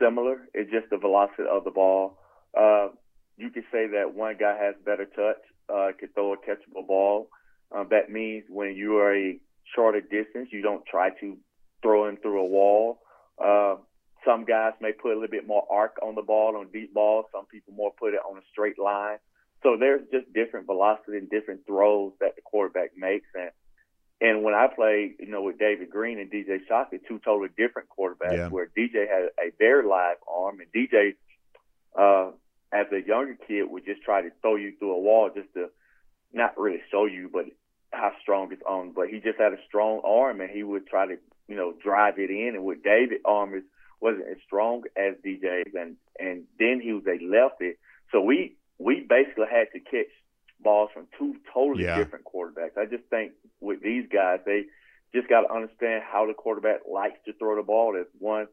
[0.00, 2.18] similar, it's just the velocity of the ball.
[2.58, 2.88] Uh,
[3.36, 7.28] you could say that one guy has better touch, uh, could throw a catchable ball.
[7.70, 9.38] Uh, that means when you are a
[9.74, 11.36] shorter distance, you don't try to
[11.82, 13.00] throw him through a wall.
[13.42, 13.76] Uh,
[14.24, 17.26] some guys may put a little bit more arc on the ball on deep balls.
[17.32, 19.18] Some people more put it on a straight line.
[19.62, 23.26] So there's just different velocity and different throws that the quarterback makes.
[23.34, 23.50] And
[24.20, 27.88] and when I played, you know, with David Greene and DJ Shockley, two totally different
[27.88, 28.48] quarterbacks, Yeah.
[28.48, 31.14] where DJ had a very live arm, and DJ,
[31.94, 32.32] uh,
[32.72, 35.70] as a younger kid, would just try to throw you through a wall just to
[36.32, 37.46] not really show you, but
[37.92, 38.92] how strong his arm.
[38.92, 42.18] But he just had a strong arm, and he would try to, you know, drive
[42.18, 42.54] it in.
[42.56, 43.64] And with David, arm is
[44.00, 47.74] wasn't as strong as DJ's, and and then he was a lefty,
[48.12, 50.06] so we we basically had to catch
[50.60, 51.98] balls from two totally Yeah.
[51.98, 52.76] different quarterbacks.
[52.76, 54.64] I just think with these guys, they
[55.14, 57.92] just got to understand how the quarterback likes to throw the ball.
[57.92, 58.46] There's one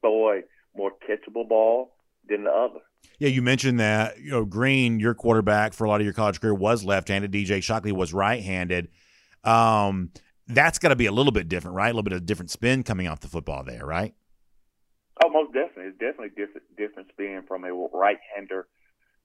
[0.00, 0.42] throw a
[0.76, 1.94] more catchable ball
[2.28, 2.80] than the other.
[3.18, 6.40] Yeah, you mentioned that you know Greene, your quarterback for a lot of your college
[6.40, 7.30] career was left-handed.
[7.32, 8.88] DJ Shockley was right-handed.
[9.44, 10.10] Um,
[10.46, 11.86] that's got to be a little bit different, right?
[11.88, 14.14] A little bit of different spin coming off the football there, right?
[15.24, 15.84] Oh, most definitely.
[15.86, 18.66] It's definitely different difference being from a right-hander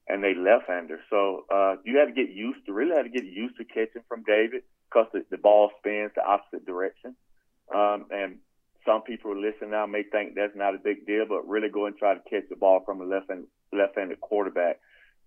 [0.08, 1.00] and they left-hander.
[1.10, 4.04] So uh, you had to get used to really had to get used to catching
[4.08, 7.16] from David because the, the ball spins the opposite direction.
[7.74, 8.38] Um, and
[8.86, 11.98] some people listening now may think that's not a big deal, but really go and
[11.98, 14.80] try to catch the ball from a left hand, left-handed quarterback.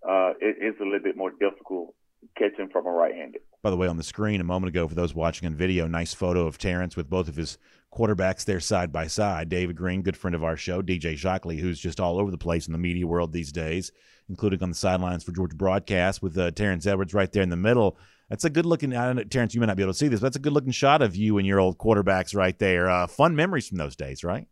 [0.07, 1.93] Uh, it's a little bit more difficult
[2.37, 3.41] catching from a right-handed.
[3.61, 6.13] By the way, on the screen a moment ago, for those watching on video, nice
[6.13, 7.57] photo of Terrence with both of his
[7.93, 9.49] quarterbacks there side by side.
[9.49, 12.67] David Greene, good friend of our show, DJ Shockley, who's just all over the place
[12.67, 13.91] in the media world these days,
[14.29, 17.57] including on the sidelines for Georgia broadcast with uh, Terrence Edwards right there in the
[17.57, 17.97] middle.
[18.29, 18.95] That's a good looking.
[18.95, 20.39] I don't know, Terrence, you may not be able to see this, but that's a
[20.39, 22.89] good looking shot of you and your old quarterbacks right there.
[22.89, 24.47] Uh, fun memories from those days, right?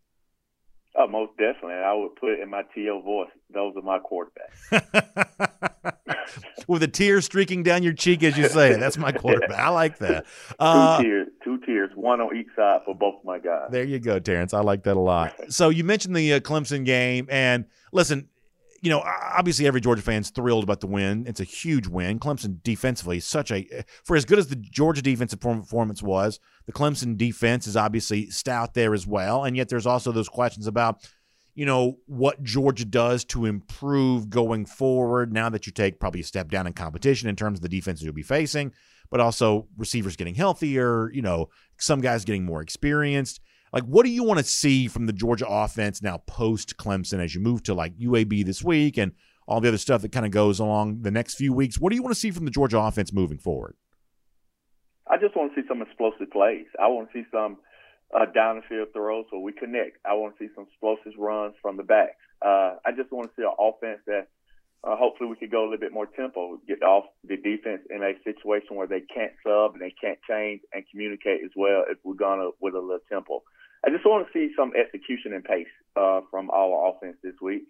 [0.95, 1.75] Oh, most definitely.
[1.75, 3.29] I would put it in my TO voice.
[3.53, 5.13] Those are my quarterbacks.
[6.67, 8.79] with a tear streaking down your cheek as you say it.
[8.79, 9.59] That's my quarterback.
[9.59, 10.25] I like that.
[10.59, 13.69] Uh, two tears, two tears, one on each side for both my guys.
[13.71, 14.53] There you go, Terrence.
[14.53, 15.33] I like that a lot.
[15.49, 18.27] So you mentioned the uh, Clemson game, and listen,
[18.81, 21.25] you know, obviously every Georgia fan's thrilled about the win.
[21.27, 22.19] It's a huge win.
[22.19, 23.67] Clemson defensively such a
[24.03, 28.73] for as good as the Georgia defensive performance was, the Clemson defense is obviously stout
[28.73, 29.43] there as well.
[29.43, 31.09] And yet there's also those questions about,
[31.55, 36.23] you know, what Georgia does to improve going forward now that you take probably a
[36.23, 38.71] step down in competition in terms of the defenses you'll be facing,
[39.09, 43.39] but also receivers getting healthier, you know, some guys getting more experienced.
[43.73, 47.35] Like, what do you want to see from the Georgia offense now post Clemson as
[47.35, 49.11] you move to like UAB this week and
[49.47, 51.79] all the other stuff that kind of goes along the next few weeks?
[51.79, 53.75] What do you want to see from the Georgia offense moving forward?
[55.09, 56.67] I just want to see some explosive plays.
[56.79, 57.57] I want to see some
[58.13, 59.97] uh, down the field throws where we connect.
[60.05, 62.19] I want to see some explosive runs from the backs.
[62.41, 64.27] Uh, I just want to see an offense that
[64.83, 68.03] uh, hopefully we could go a little bit more tempo, get off the defense in
[68.03, 71.97] a situation where they can't sub and they can't change and communicate as well if
[72.03, 73.43] we're gonna with a little tempo.
[73.87, 77.63] I just want to see some execution and pace uh, from our offense this week.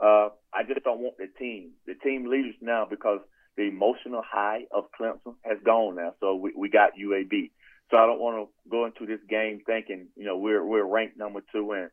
[0.00, 3.18] Uh, I just don't want the team, the team leaders now, because
[3.56, 6.14] the emotional high of Clemson has gone now.
[6.20, 7.50] So we, we got UAB.
[7.90, 11.16] So I don't want to go into this game thinking, you know, we're we're ranked
[11.16, 11.90] number two and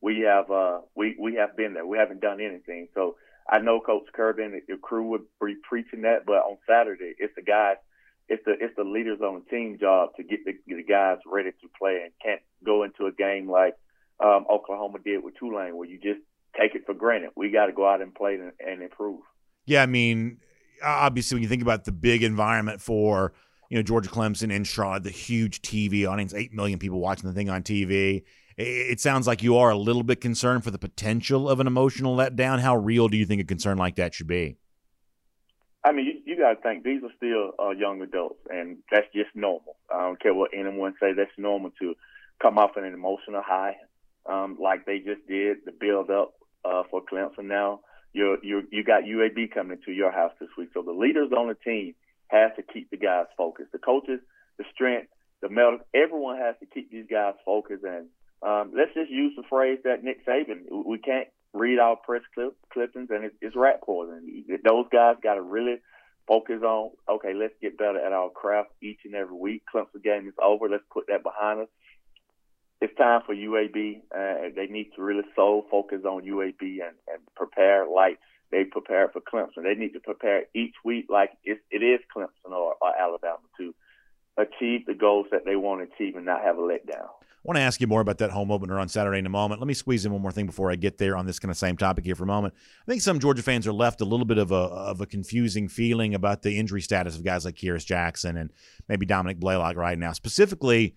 [0.00, 1.86] we have uh we we have been there.
[1.86, 2.88] We haven't done anything.
[2.94, 3.16] So
[3.48, 7.34] I know Coach Kirby and the crew would be preaching that, but on Saturday it's
[7.34, 7.76] the guys,
[8.28, 11.50] it's the it's the leaders on the team job to get the, the guys ready
[11.50, 13.74] to play and can't go into a game like
[14.22, 16.20] um, Oklahoma did with Tulane where you just
[16.58, 17.30] take it for granted.
[17.36, 19.20] We got to go out and play and, and improve.
[19.66, 20.38] Yeah, I mean,
[20.82, 23.32] obviously when you think about the big environment for
[23.70, 27.34] you know Georgia Clemson and Charlotte, the huge TV audience, eight million people watching the
[27.34, 28.22] thing on TV.
[28.58, 32.16] It sounds like you are a little bit concerned for the potential of an emotional
[32.16, 32.58] letdown.
[32.58, 34.56] How real do you think a concern like that should be?
[35.86, 39.06] I mean, you, you got to think these are still uh, young adults, and that's
[39.14, 39.76] just normal.
[39.88, 41.12] I don't care what anyone say.
[41.12, 41.94] That's normal to
[42.42, 43.76] come off an emotional high,
[44.26, 45.58] um, like they just did.
[45.64, 47.44] The build up uh, for Clemson.
[47.44, 47.80] Now
[48.12, 51.46] you you you got UAB coming to your house this week, so the leaders on
[51.46, 51.94] the team
[52.26, 53.70] have to keep the guys focused.
[53.70, 54.18] The coaches,
[54.58, 58.08] the strength, the medal, everyone has to keep these guys focused and
[58.42, 60.64] um, let's just use the phrase that Nick Saban.
[60.84, 64.44] We can't read our press clip, clippings, and it's, it's rat poison.
[64.64, 65.76] Those guys got to really
[66.28, 66.90] focus on.
[67.08, 69.62] Okay, let's get better at our craft each and every week.
[69.72, 70.68] Clemson game is over.
[70.68, 71.68] Let's put that behind us.
[72.80, 74.02] It's time for UAB.
[74.14, 78.18] Uh, they need to really so focus on UAB and, and prepare like
[78.52, 79.64] they prepared for Clemson.
[79.64, 83.74] They need to prepare each week like it, it is Clemson or, or Alabama to
[84.36, 87.08] achieve the goals that they want to achieve and not have a letdown.
[87.46, 89.60] Want to ask you more about that home opener on Saturday in a moment.
[89.60, 91.56] Let me squeeze in one more thing before I get there on this kind of
[91.56, 92.54] same topic here for a moment.
[92.82, 95.68] I think some Georgia fans are left a little bit of a of a confusing
[95.68, 98.52] feeling about the injury status of guys like Kearis Jackson and
[98.88, 100.10] maybe Dominick Blaylock right now.
[100.10, 100.96] Specifically,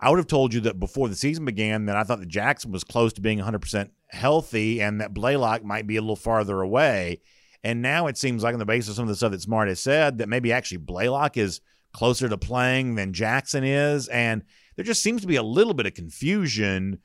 [0.00, 2.72] I would have told you that before the season began that I thought that Jackson
[2.72, 7.20] was close to being 100% healthy and that Blaylock might be a little farther away.
[7.62, 9.68] And now it seems like, on the basis of some of the stuff that Smart
[9.68, 11.60] has said, that maybe actually Blaylock is
[11.92, 14.08] closer to playing than Jackson is.
[14.08, 14.44] And
[14.76, 16.98] there just seems to be a little bit of confusion.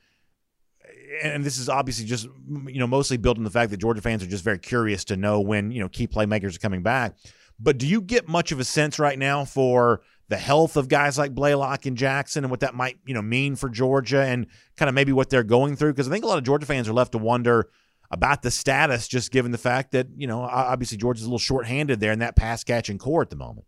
[1.24, 2.28] And this is obviously just,
[2.68, 5.18] you know, mostly built on the fact that Georgia fans are just very curious to
[5.18, 7.16] know when, you know, key playmakers are coming back.
[7.60, 11.18] But do you get much of a sense right now for the health of guys
[11.18, 14.90] like Blaylock and Jackson and what that might, you know, mean for Georgia and kind
[14.90, 15.94] of maybe what they're going through?
[15.94, 17.70] Because I think a lot of Georgia fans are left to wonder
[18.12, 22.00] about the status, just given the fact that, you know, obviously Georgia's a little shorthanded
[22.00, 23.66] there in that pass catching core at the moment.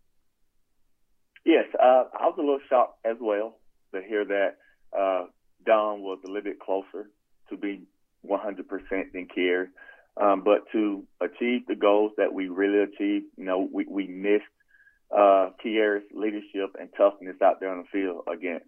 [1.44, 3.58] Yes, uh, I was a little shocked as well
[3.94, 4.56] to hear that
[4.96, 5.26] uh,
[5.64, 7.10] Dom was a little bit closer
[7.50, 7.82] to be
[8.28, 8.56] 100%
[9.12, 9.68] than Kier.
[10.20, 14.44] Um, but to achieve the goals that we really achieved, you know, we, we missed
[15.16, 18.66] uh, leadership and toughness out there on the field against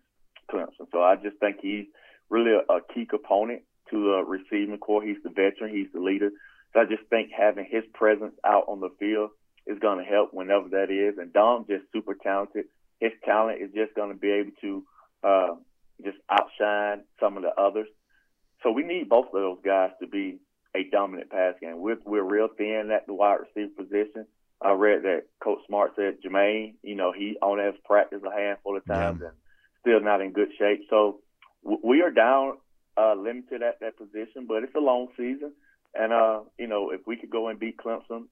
[0.51, 0.87] Clemson.
[0.93, 1.87] So I just think he's
[2.29, 5.03] really a, a key component to the receiving core.
[5.03, 5.75] He's the veteran.
[5.75, 6.31] He's the leader.
[6.73, 9.31] So I just think having his presence out on the field
[9.67, 11.19] is going to help whenever that is.
[11.19, 12.67] And Dom's just super talented.
[13.01, 14.85] His talent is just going to be able to
[15.23, 15.55] uh,
[16.05, 17.89] just outshine some of the others.
[18.63, 20.39] So we need both of those guys to be
[20.77, 21.81] a dominant pass game.
[21.81, 24.27] We're, we're real thin at the wide receiver position.
[24.63, 28.77] I read that Coach Smart said Jermaine, you know, he only has practiced a handful
[28.77, 29.29] of times yeah.
[29.29, 29.37] and
[29.81, 30.83] still not in good shape.
[30.91, 31.21] So
[31.65, 32.59] w- we are down
[32.99, 35.53] uh, limited at that position, but it's a long season.
[35.95, 38.27] And, uh, you know, if we could go and beat Clemson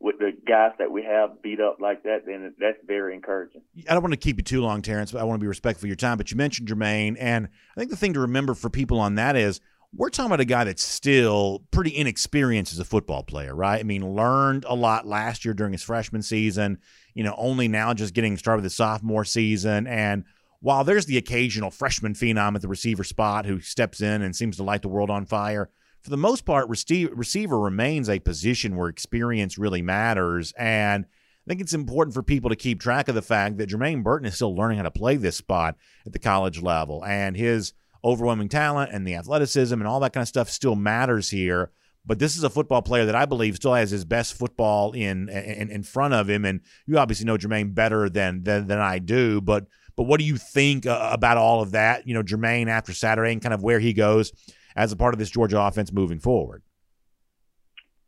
[0.00, 3.62] with the guys that we have beat up like that, then that's very encouraging.
[3.88, 5.86] I don't want to keep you too long, Terrence, but I want to be respectful
[5.86, 6.18] of your time.
[6.18, 9.34] But you mentioned Jermaine, and I think the thing to remember for people on that
[9.34, 9.60] is
[9.94, 13.80] we're talking about a guy that's still pretty inexperienced as a football player, right?
[13.80, 16.78] I mean, learned a lot last year during his freshman season,
[17.14, 19.86] you know, only now just getting started with the sophomore season.
[19.86, 20.24] And
[20.60, 24.56] while there's the occasional freshman phenom at the receiver spot who steps in and seems
[24.58, 25.70] to light the world on fire,
[26.02, 30.52] for the most part, receiver remains a position where experience really matters.
[30.56, 34.02] And I think it's important for people to keep track of the fact that Jermaine
[34.02, 37.04] Burton is still learning how to play this spot at the college level.
[37.04, 37.72] And his
[38.04, 41.72] overwhelming talent and the athleticism and all that kind of stuff still matters here.
[42.06, 45.28] But this is a football player that I believe still has his best football in
[45.28, 46.44] in, in front of him.
[46.44, 49.40] And you obviously know Jermaine better than than, than I do.
[49.40, 52.06] But but what do you think uh, about all of that?
[52.06, 54.32] You know, Jermaine after Saturday and kind of where he goes
[54.78, 56.62] as a part of this Georgia offense moving forward.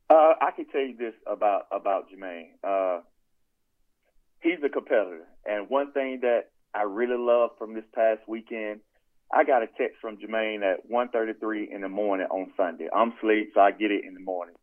[0.08, 2.50] Uh, I can tell you this about about Jermaine.
[2.64, 3.02] Uh,
[4.40, 8.80] he's a competitor, and one thing that I really love from this past weekend
[9.32, 12.88] I got a text from Jermaine at 1.33 in the morning on Sunday.
[12.92, 14.56] I'm asleep, so I get it in the morning.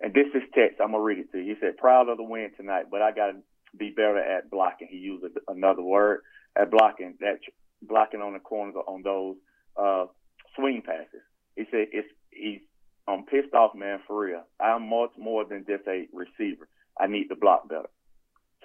[0.00, 0.80] And this is text.
[0.82, 1.54] I'm to read it to you.
[1.54, 3.36] He said, proud of the win tonight, but I got to
[3.76, 4.88] be better at blocking.
[4.90, 6.20] He used another word
[6.56, 7.40] at blocking, that
[7.82, 9.36] blocking on the corners on those
[9.76, 10.06] uh,
[10.54, 11.20] swing passes.
[11.56, 12.60] He said, it's, he's,
[13.08, 14.42] I'm pissed off, man, for real.
[14.60, 16.68] I'm much more than just a receiver.
[16.98, 17.88] I need to block better.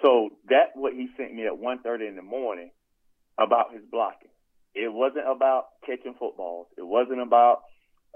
[0.02, 2.70] So that's what he sent me at 1.30 in the morning
[3.38, 4.30] about his blocking.
[4.74, 6.66] It wasn't about catching footballs.
[6.78, 7.62] It wasn't about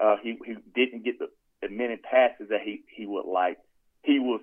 [0.02, 1.26] uh, he he didn't get the,
[1.62, 3.58] the many passes that he he would like.
[4.02, 4.40] He was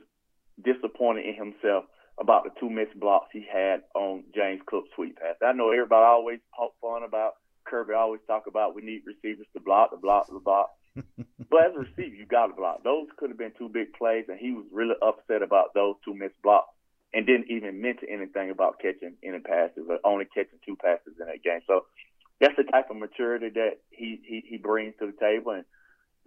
[0.63, 1.85] disappointed in himself
[2.19, 5.35] about the two missed blocks he had on James Cook's sweet pass.
[5.43, 7.33] I know everybody always poke fun about
[7.73, 7.93] Kirby.
[7.93, 10.69] Always talk about we need receivers to block, the block, the block.
[10.95, 12.83] but as a receiver, you got to block.
[12.83, 16.13] Those could have been two big plays, and he was really upset about those two
[16.13, 16.69] missed blocks,
[17.13, 21.25] and didn't even mention anything about catching any passes, or only catching two passes in
[21.25, 21.61] that game.
[21.65, 21.85] So
[22.39, 25.53] that's the type of maturity that he, he, he brings to the table.
[25.53, 25.65] And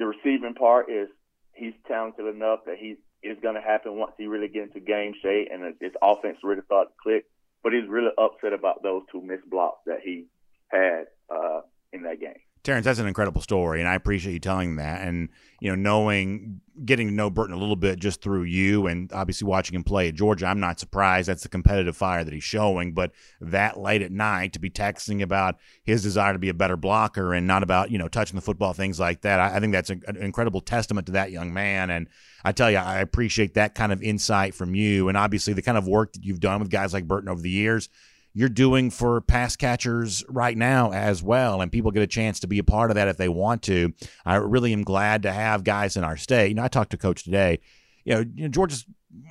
[0.00, 1.08] the receiving part is
[1.54, 5.14] he's talented enough that he's it's going to happen once he really gets into game
[5.20, 7.24] shape and his offense really starts to click.
[7.62, 10.26] But he's really upset about those two missed blocks that he
[10.68, 11.60] had uh,
[11.92, 12.34] in that game.
[12.66, 15.06] Terrence, that's an incredible story, and I appreciate you telling that.
[15.06, 15.28] And
[15.60, 19.46] you know, knowing, getting to know Burton a little bit just through you, and obviously
[19.46, 21.28] watching him play at Georgia, I'm not surprised.
[21.28, 22.92] That's the competitive fire that he's showing.
[22.92, 26.76] But that late at night to be texting about his desire to be a better
[26.76, 29.38] blocker and not about you know touching the football, things like that.
[29.38, 31.90] I, I think that's a, an incredible testament to that young man.
[31.90, 32.08] And
[32.44, 35.78] I tell you, I appreciate that kind of insight from you, and obviously the kind
[35.78, 37.88] of work that you've done with guys like Burton over the years
[38.36, 41.62] you're doing for pass catchers right now as well.
[41.62, 43.94] And people get a chance to be a part of that if they want to.
[44.26, 46.48] I really am glad to have guys in our state.
[46.48, 47.60] You know, I talked to coach today.
[48.06, 48.86] You know, Georgia's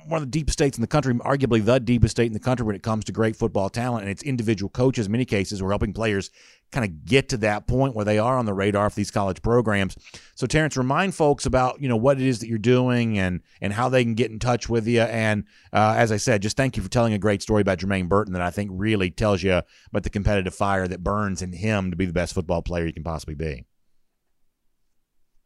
[0.06, 2.66] one of the deepest states in the country, arguably the deepest state in the country
[2.66, 4.02] when it comes to great football talent.
[4.02, 6.30] And it's individual coaches, in many cases, who are helping players
[6.72, 9.40] kind of get to that point where they are on the radar for these college
[9.40, 9.96] programs.
[10.34, 13.72] So, Terrence, remind folks about you know what it is that you're doing and and
[13.72, 15.00] how they can get in touch with you.
[15.00, 18.08] And uh, as I said, just thank you for telling a great story about Jermaine
[18.08, 21.90] Burton that I think really tells you about the competitive fire that burns in him
[21.90, 23.64] to be the best football player you can possibly be.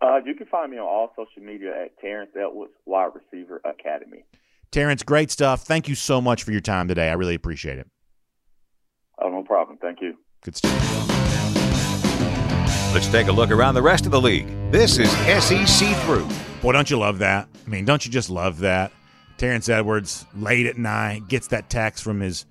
[0.01, 4.25] Uh, you can find me on all social media at Terrence Edwards Wide Receiver Academy.
[4.71, 5.63] Terrence, great stuff.
[5.63, 7.11] Thank you so much for your time today.
[7.11, 7.89] I really appreciate it.
[9.23, 9.79] Oh, no problem.
[9.79, 10.17] Thank you.
[10.43, 10.73] Good stuff.
[12.95, 14.49] Let's take a look around the rest of the league.
[14.71, 16.27] This is SEC Through.
[16.63, 17.49] Boy, don't you love that?
[17.67, 18.93] I mean, don't you just love that?
[19.37, 22.47] Terrence Edwards, late at night, gets that text from his,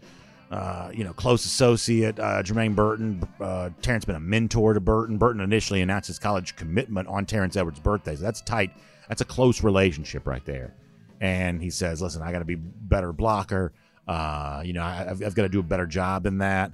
[0.51, 3.21] uh, you know, close associate uh, Jermaine Burton.
[3.39, 5.17] Uh, Terrence been a mentor to Burton.
[5.17, 8.71] Burton initially announced his college commitment on Terrence Edwards' birthday, so that's tight.
[9.07, 10.73] That's a close relationship right there.
[11.21, 13.73] And he says, "Listen, I got to be better blocker.
[14.07, 16.73] Uh, you know, I, have I've got to do a better job than that."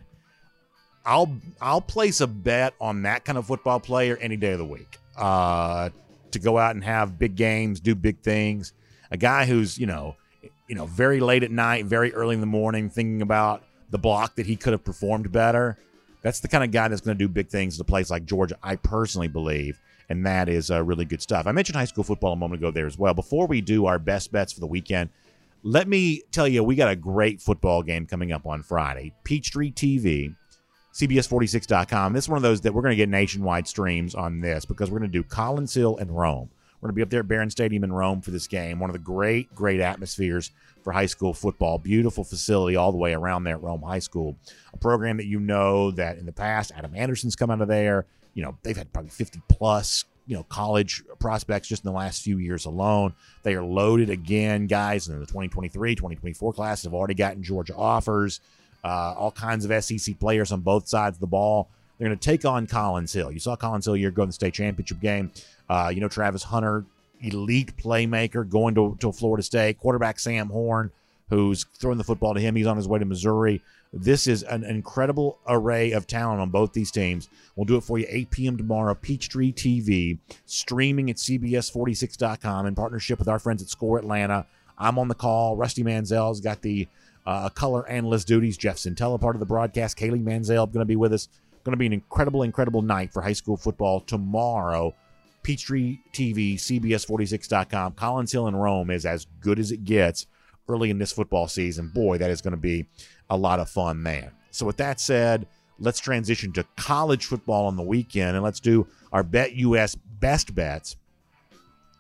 [1.06, 4.66] I'll I'll place a bet on that kind of football player any day of the
[4.66, 4.98] week.
[5.18, 5.90] Uh,
[6.32, 8.74] to go out and have big games, do big things.
[9.12, 10.16] A guy who's you know,
[10.68, 14.36] you know, very late at night, very early in the morning, thinking about the block
[14.36, 15.78] that he could have performed better.
[16.22, 18.26] That's the kind of guy that's going to do big things at a place like
[18.26, 18.57] Georgia.
[18.63, 21.45] I personally believe, and that is uh, really good stuff.
[21.45, 23.13] I mentioned high school football a moment ago there as well.
[23.13, 25.11] Before we do our best bets for the weekend,
[25.61, 29.13] let me tell you, we got a great football game coming up on Friday.
[29.24, 30.36] Peachtree TV
[30.95, 32.13] CBS46.com.
[32.13, 34.89] This is one of those that we're going to get nationwide streams on this because
[34.89, 36.49] we're going to do Collins Hill and Rome.
[36.86, 38.80] Going to be up there at Barron Stadium in Rome for this game.
[38.80, 40.52] One of the great, great atmospheres
[40.84, 41.80] for high school football.
[41.80, 44.36] Beautiful facility all the way around there at Rome High School.
[44.72, 48.06] A program that you know that in the past, Adam Anderson's come out of there.
[48.36, 52.22] You know, they've had probably 50 plus you know college prospects just in the last
[52.22, 53.16] few years alone.
[53.42, 55.08] They are loaded again, guys.
[55.08, 58.42] In the 2023, 2024 class have already gotten Georgia offers
[58.84, 61.68] uh, all kinds of SEC players on both sides of the ball.
[61.98, 63.32] They're going to take on Collins Hill.
[63.32, 65.32] You saw Collins Hill year ago in the state championship game.
[65.70, 66.86] Uh, you know, Travis Hunter,
[67.22, 69.80] elite playmaker, going to, to Florida State.
[69.80, 70.91] Quarterback Sam Horn,
[71.30, 72.55] who's throwing the football to him.
[72.55, 73.61] He's on his way to Missouri.
[73.93, 77.30] This is an incredible array of talent on both these teams.
[77.55, 78.57] We'll do it for you 8 p.m.
[78.57, 84.45] tomorrow, Peachtree TV, streaming at CBS46.com in partnership with our friends at Score Atlanta.
[84.78, 85.55] I'm on the call.
[85.55, 86.89] Rusty Mansell's got the
[87.26, 88.57] uh, color analyst duties.
[88.57, 89.97] Jeff Sentell, part of the broadcast.
[89.97, 91.30] Kaylee Manziel going to be with us.
[91.63, 94.93] Going to be an incredible, incredible night for high school football tomorrow.
[95.46, 97.93] Peachtree TV, CBS46.com.
[97.93, 100.26] Collins Hill in Rome is as good as it gets
[100.68, 101.91] early in this football season.
[101.93, 102.88] Boy, that is going to be
[103.30, 104.34] a lot of fun there.
[104.50, 105.46] So, with that said,
[105.78, 110.96] let's transition to college football on the weekend and let's do our BetUS best bets.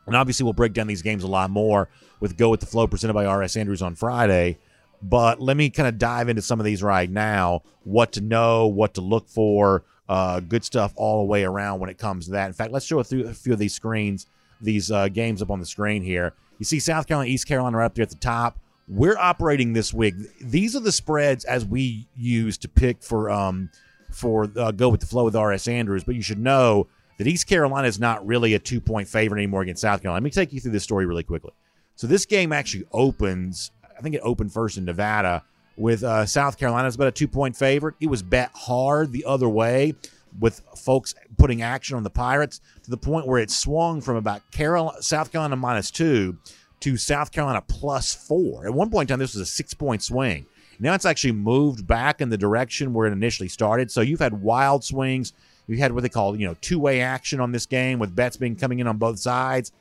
[0.07, 1.87] And obviously, we'll break down these games a lot more
[2.19, 4.57] with Go with the Flow presented by RS Andrews on Friday.
[5.03, 7.61] But let me kind of dive into some of these right now.
[7.83, 11.89] What to know, what to look for, uh, good stuff all the way around when
[11.89, 12.47] it comes to that.
[12.47, 14.27] In fact, let's show a, a few of these screens,
[14.61, 16.33] these uh, games up on the screen here.
[16.59, 18.57] You see South Carolina, East Carolina right up there at the top.
[18.87, 20.13] We're operating this week.
[20.39, 23.69] These are the spreads as we use to pick for um
[24.11, 26.03] for uh, go with the flow with RS Andrews.
[26.03, 26.87] But you should know
[27.17, 30.21] that East Carolina is not really a two point favorite anymore against South Carolina.
[30.21, 31.51] Let me take you through this story really quickly.
[31.95, 35.43] So this game actually opens I think it opened first in Nevada
[35.77, 36.87] with uh, South Carolina.
[36.87, 37.95] It's about a two point favorite.
[37.99, 39.95] It was bet hard the other way
[40.39, 44.49] with folks putting action on the Pirates to the point where it swung from about
[44.51, 46.37] Carolina, South Carolina minus two
[46.81, 48.65] to South Carolina plus four.
[48.65, 50.45] At one point in time, this was a six point swing.
[50.79, 53.91] Now it's actually moved back in the direction where it initially started.
[53.91, 55.31] So you've had wild swings.
[55.67, 58.37] You had what they call, you know, two way action on this game with bets
[58.37, 59.71] being coming in on both sides.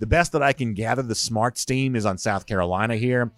[0.00, 3.30] The best that I can gather, the smart steam is on South Carolina here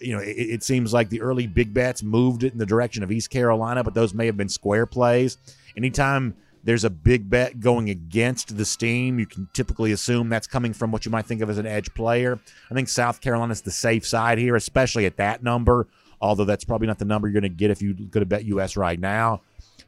[0.00, 3.02] you know, it, it, seems like the early big bets moved it in the direction
[3.02, 5.38] of East Carolina, but those may have been square plays.
[5.76, 6.34] Anytime
[6.64, 10.90] there's a big bet going against the steam, you can typically assume that's coming from
[10.90, 12.40] what you might think of as an edge player.
[12.70, 15.86] I think South Carolina's the safe side here, especially at that number,
[16.20, 18.76] although that's probably not the number you're going to get if you could to BetUS
[18.76, 19.42] right now.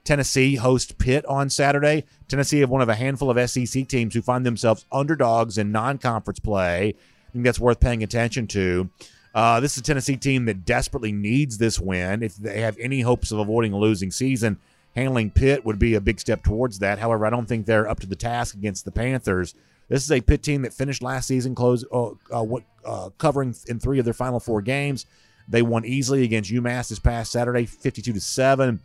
[0.04, 2.04] Tennessee host Pitt on Saturday.
[2.28, 6.38] Tennessee have one of a handful of SEC teams who find themselves underdogs in non-conference
[6.38, 6.94] play.
[7.28, 8.88] I think that's worth paying attention to.
[9.34, 12.22] Uh, this is a Tennessee team that desperately needs this win.
[12.22, 14.58] If they have any hopes of avoiding a losing season,
[14.94, 16.98] handling Pitt would be a big step towards that.
[16.98, 19.54] However, I don't think they're up to the task against the Panthers.
[19.88, 22.46] This is a Pitt team that finished last season close uh, uh,
[22.84, 25.06] uh, covering in three of their final four games.
[25.48, 28.80] They won easily against UMass this past Saturday, fifty-two to seven.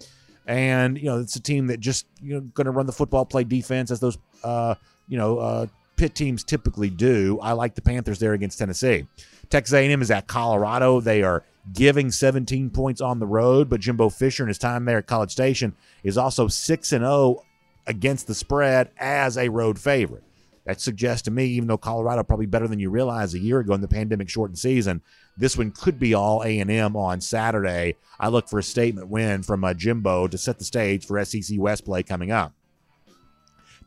[0.45, 3.25] And you know it's a team that just you know going to run the football,
[3.25, 4.75] play defense as those uh,
[5.07, 7.39] you know Pitt teams typically do.
[7.41, 9.07] I like the Panthers there against Tennessee.
[9.49, 10.99] Texas A&M is at Colorado.
[10.99, 14.97] They are giving 17 points on the road, but Jimbo Fisher in his time there
[14.97, 17.43] at College Station is also 6 and 0
[17.87, 20.23] against the spread as a road favorite.
[20.65, 23.73] That suggests to me, even though Colorado probably better than you realized a year ago
[23.73, 25.01] in the pandemic shortened season,
[25.35, 27.95] this one could be all A&M on Saturday.
[28.19, 31.59] I look for a statement win from uh, Jimbo to set the stage for SEC
[31.59, 32.53] West play coming up.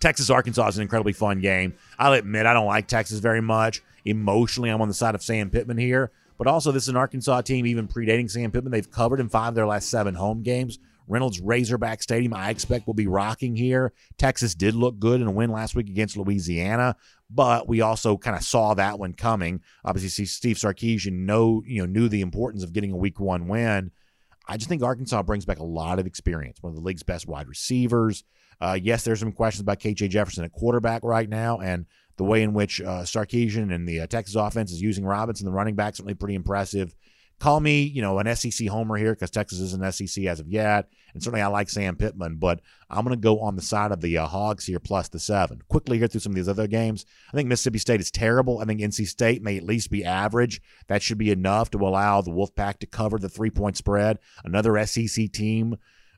[0.01, 1.75] Texas Arkansas is an incredibly fun game.
[1.99, 3.83] I'll admit I don't like Texas very much.
[4.05, 7.41] Emotionally, I'm on the side of Sam Pittman here, but also this is an Arkansas
[7.43, 8.73] team even predating Sam Pittman.
[8.73, 10.79] They've covered in five of their last seven home games.
[11.09, 13.93] Reynolds Razorback Stadium, I expect, will be rocking here.
[14.19, 16.97] Texas did look good in a win last week against Louisiana,
[17.31, 19.61] but we also kind of saw that one coming.
[19.85, 23.93] Obviously, Steve Sarkisian know, you know, knew the importance of getting a week one win.
[24.49, 26.63] I just think Arkansas brings back a lot of experience.
[26.63, 28.25] One of the league's best wide receivers.
[28.61, 31.87] Uh, yes, there's some questions about KJ Jefferson at quarterback right now, and
[32.17, 35.53] the way in which uh, Sarkisian and the uh, Texas offense is using Robinson, the
[35.53, 36.95] running back, certainly pretty impressive.
[37.39, 40.89] Call me, you know, an SEC homer here because Texas isn't SEC as of yet,
[41.13, 44.01] and certainly I like Sam Pittman, but I'm going to go on the side of
[44.01, 45.61] the uh, Hogs here plus the seven.
[45.69, 48.61] Quickly here through some of these other games, I think Mississippi State is terrible.
[48.61, 50.63] I think NC State may at least be average.
[50.89, 54.19] That should be enough to allow the Wolfpack to cover the three point spread.
[54.43, 55.77] Another SEC team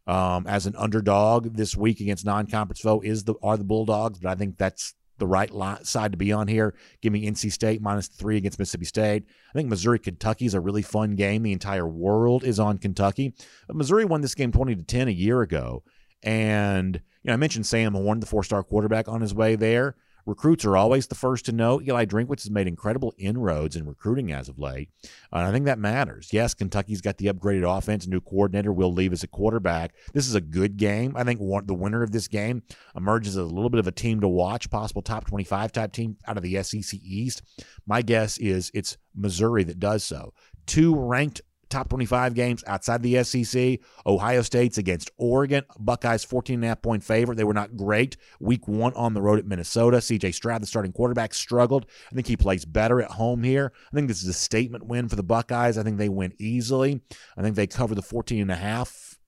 [0.09, 4.31] um, as an underdog this week against non-conference foe is the are the Bulldogs, but
[4.31, 5.51] I think that's the right
[5.83, 6.75] side to be on here.
[7.03, 9.25] Give me NC State minus three against Mississippi State.
[9.51, 11.43] I think Missouri Kentucky is a really fun game.
[11.43, 13.35] The entire world is on Kentucky.
[13.67, 15.83] But Missouri won this game twenty to ten a year ago,
[16.23, 19.97] and you know I mentioned Sam Horn, the four-star quarterback, on his way there.
[20.29, 21.81] Recruits are always the first to know.
[21.81, 24.91] Eli Drinkwitz has made incredible inroads in recruiting as of late.
[25.33, 26.29] And I think that matters.
[26.33, 29.95] Yes, Kentucky's got the upgraded offense, new coordinator Will Levis as a quarterback.
[30.13, 31.15] This is a good game.
[31.17, 32.63] I think the winner of this game
[32.95, 36.19] emerges as a little bit of a team to watch, possible top 25 type team
[36.27, 37.41] out of the SEC East.
[37.87, 40.35] My guess is it's Missouri that does so.
[40.67, 43.81] Two ranked top 25 games outside the SEC.
[44.07, 45.65] Ohio State's against Oregon.
[45.79, 47.37] Buckeyes 14 and a half point favorite.
[47.37, 48.17] They were not great.
[48.41, 49.99] Week one on the road at Minnesota.
[49.99, 51.87] CJ Stroud, the starting quarterback, struggled.
[52.11, 53.73] I think he plays better at home here.
[53.93, 55.79] I think this is a statement win for the Buckeyes.
[55.79, 57.01] I think they win easily.
[57.37, 59.19] I think they cover the 14 and a half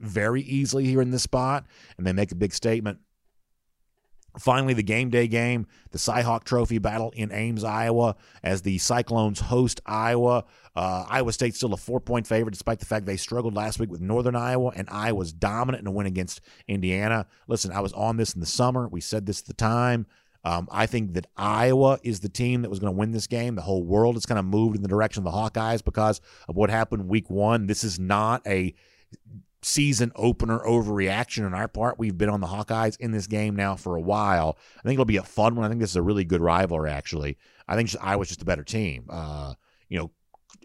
[0.00, 1.64] very easily here in this spot,
[1.96, 2.98] and they make a big statement.
[4.38, 9.40] Finally, the game day game, the Cyhawk Trophy battle in Ames, Iowa, as the Cyclones
[9.40, 10.44] host Iowa.
[10.74, 13.90] Uh, Iowa State's still a four point favorite, despite the fact they struggled last week
[13.90, 17.26] with Northern Iowa, and Iowa's dominant in a win against Indiana.
[17.48, 18.88] Listen, I was on this in the summer.
[18.88, 20.06] We said this at the time.
[20.44, 23.56] Um, I think that Iowa is the team that was going to win this game.
[23.56, 26.54] The whole world has kind of moved in the direction of the Hawkeyes because of
[26.54, 27.66] what happened week one.
[27.66, 28.72] This is not a
[29.66, 31.98] season opener overreaction on our part.
[31.98, 34.56] We've been on the Hawkeyes in this game now for a while.
[34.78, 35.64] I think it'll be a fun one.
[35.64, 37.36] I think this is a really good rivalry, actually.
[37.66, 39.06] I think Iowa's just a better team.
[39.10, 39.54] Uh,
[39.88, 40.12] you know,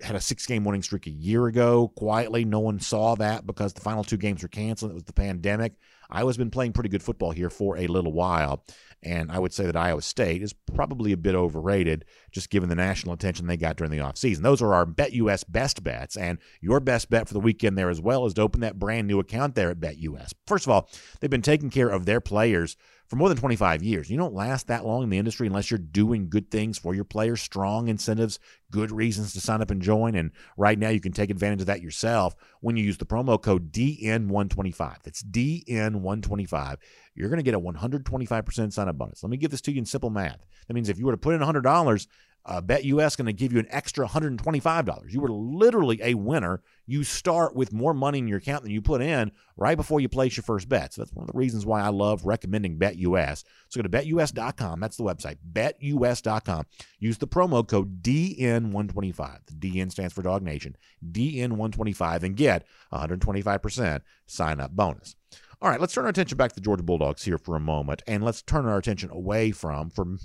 [0.04, 2.46] had a six game winning streak a year ago quietly.
[2.46, 4.92] No one saw that because the final two games were canceled.
[4.92, 5.74] It was the pandemic.
[6.12, 8.64] Iowa's been playing pretty good football here for a little while.
[9.04, 12.76] And I would say that Iowa State is probably a bit overrated, just given the
[12.76, 14.42] national attention they got during the offseason.
[14.42, 16.16] Those are our BetUS best bets.
[16.16, 19.08] And your best bet for the weekend there as well is to open that brand
[19.08, 20.34] new account there at BetUS.
[20.46, 20.90] First of all,
[21.20, 22.78] they've been taking care of their players
[23.12, 24.10] for more than 25 years.
[24.10, 27.04] You don't last that long in the industry unless you're doing good things for your
[27.04, 28.40] players, strong incentives,
[28.72, 30.16] good reasons to sign up and join.
[30.16, 33.40] And right now, you can take advantage of that yourself when you use the promo
[33.40, 35.04] code DN125.
[35.04, 36.78] That's DN125.
[37.14, 39.22] You're going to get a 125% sign up bonus.
[39.22, 40.46] Let me give this to you in simple math.
[40.70, 42.08] That means if you were to put in $100,
[42.46, 45.12] uh, BetUS going to give you an extra $125.
[45.12, 46.62] You were literally a winner.
[46.88, 50.10] You start with more money in your account than you put in right before you
[50.10, 50.94] place your first bet.
[50.94, 53.44] So that's one of the reasons why I love recommending Bet BetUS.
[53.70, 54.80] So go to betus.com.
[54.80, 56.66] That's the website, betus.com.
[57.00, 59.40] Use the promo code DN125.
[59.46, 60.76] The DN stands for Dog Nation.
[61.12, 65.16] DN125 and get 125% sign up bonus.
[65.62, 68.02] All right, let's turn our attention back to the Georgia Bulldogs here for a moment,
[68.08, 70.18] and let's turn our attention away from, from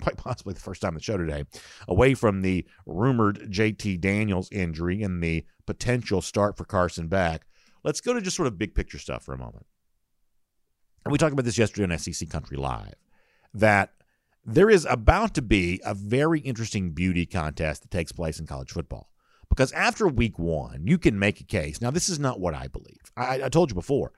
[0.00, 1.44] quite possibly the first time the show today,
[1.86, 7.44] away from the rumored JT Daniels injury and the potential start for Carson Beck,
[7.84, 9.66] Let's go to just sort of big picture stuff for a moment.
[11.04, 12.96] and we talked about this yesterday on SEC Country Live,
[13.54, 13.94] that
[14.44, 18.70] there is about to be a very interesting beauty contest that takes place in college
[18.70, 19.10] football.
[19.48, 21.80] Because after week one, you can make a case.
[21.80, 23.10] Now, this is not what I believe.
[23.16, 24.12] I, I told you before.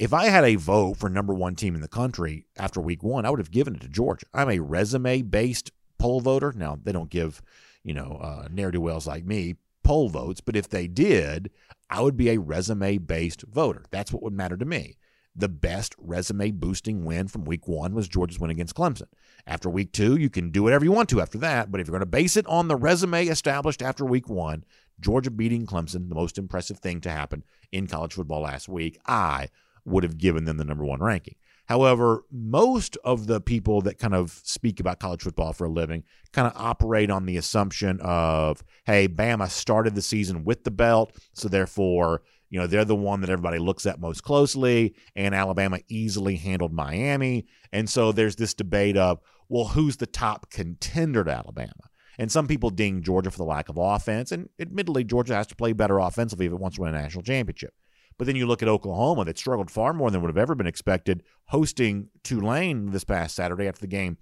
[0.00, 3.26] If I had a vote for number one team in the country after week one,
[3.26, 4.24] I would have given it to Georgia.
[4.32, 6.54] I'm a resume based poll voter.
[6.56, 7.42] Now, they don't give,
[7.84, 11.50] you know, uh, ne'er do wells like me poll votes, but if they did,
[11.90, 13.84] I would be a resume based voter.
[13.90, 14.96] That's what would matter to me
[15.36, 19.06] the best resume boosting win from week one was Georgia's win against Clemson.
[19.46, 21.92] After week two, you can do whatever you want to after that, but if you're
[21.92, 24.64] going to base it on the resume established after week one,
[24.98, 29.48] Georgia beating Clemson, the most impressive thing to happen in college football last week, I
[29.84, 31.36] would have given them the number one ranking.
[31.66, 36.02] However, most of the people that kind of speak about college football for a living
[36.32, 41.16] kind of operate on the assumption of, hey, Bama started the season with the belt,
[41.32, 45.78] so therefore you know, they're the one that everybody looks at most closely, and Alabama
[45.88, 47.46] easily handled Miami.
[47.72, 51.72] And so there's this debate of, well, who's the top contender to Alabama?
[52.18, 54.32] And some people ding Georgia for the lack of offense.
[54.32, 57.22] And admittedly, Georgia has to play better offensively if it wants to win a national
[57.22, 57.72] championship.
[58.20, 60.66] But then you look at Oklahoma that struggled far more than would have ever been
[60.66, 64.18] expected, hosting Tulane this past Saturday after the game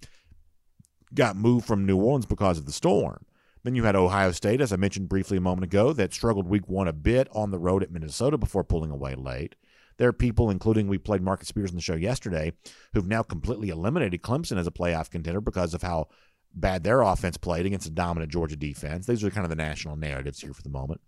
[1.12, 3.26] got moved from New Orleans because of the storm.
[3.64, 6.68] Then you had Ohio State, as I mentioned briefly a moment ago, that struggled week
[6.68, 9.57] one a bit on the road at Minnesota before pulling away late.
[9.96, 12.53] There are people, including we played Marcus Spears on the show yesterday,
[12.94, 16.07] who've now completely eliminated Clemson as a playoff contender because of how
[16.55, 19.07] bad their offense played against a dominant Georgia defense.
[19.07, 21.01] These are kind of the national narratives here for the moment.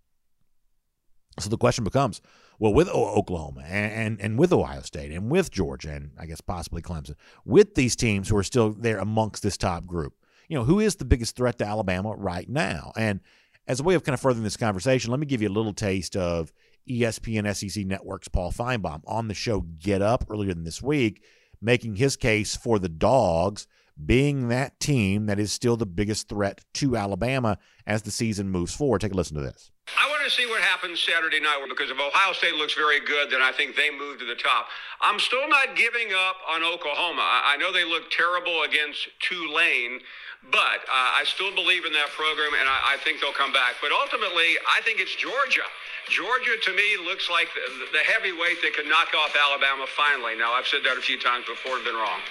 [1.41, 2.21] So the question becomes,
[2.59, 6.41] well, with Oklahoma and, and, and, with Ohio State and with Georgia and I guess
[6.41, 7.15] possibly Clemson,
[7.45, 10.15] with these teams who are still there amongst this top group,
[10.49, 12.93] you know, who is the biggest threat to Alabama right now?
[12.97, 13.21] And
[13.67, 15.73] as a way of kind of furthering this conversation, let me give you a little
[15.73, 16.53] taste of
[16.89, 21.23] ESPN SEC Network's Paul Finebaum on the show Get Up earlier than this week,
[21.63, 23.67] making his case for the Dogs
[24.07, 28.75] being that team that is still the biggest threat to Alabama as the season moves
[28.75, 29.01] forward.
[29.01, 29.71] Take a listen to this.
[29.99, 33.31] I want to see what happens Saturday night because if Ohio State looks very good,
[33.31, 34.69] then I think they move to the top.
[35.01, 37.23] I'm still not giving up on Oklahoma.
[37.23, 40.01] I know they look terrible against Tulane.
[40.49, 43.77] But uh, I still believe in that program, and I, I, think they'll come back.
[43.83, 45.69] But ultimately, I think it's Georgia.
[46.09, 50.35] Georgia, to me, looks like the, the heavyweight that could knock off Alabama finally.
[50.37, 52.25] Now, I've said that a few times before and been wrong.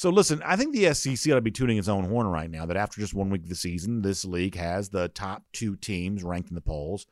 [0.00, 2.64] So listen, I think the SEC ought to be tuning its own horn right now.
[2.64, 6.24] That after just one week of the season, this league has the top two teams
[6.24, 7.04] ranked in the polls.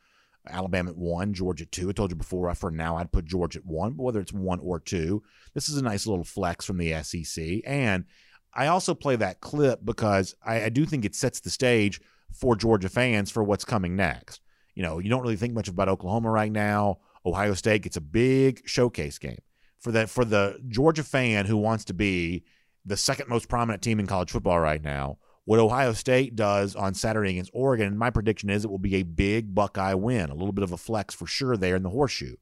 [0.49, 1.91] Alabama at one, Georgia at two.
[1.91, 4.59] I told you before, for now, I'd put Georgia at one, but whether it's one
[4.61, 5.23] or two,
[5.53, 7.61] this is a nice little flex from the SEC.
[7.67, 8.07] And
[8.55, 12.01] I also play that clip because I, I do think it sets the stage
[12.33, 14.41] for Georgia fans for what's coming next.
[14.75, 17.01] You know, you don't really think much about Oklahoma right now.
[17.27, 19.43] Ohio State gets a big showcase game
[19.79, 22.45] for the for the Georgia fan who wants to be
[22.89, 25.19] the second most prominent team in college football right now.
[25.45, 29.03] What Ohio State does on Saturday against Oregon, my prediction is it will be a
[29.03, 32.37] big Buckeye win, a little bit of a flex for sure there in the horseshoe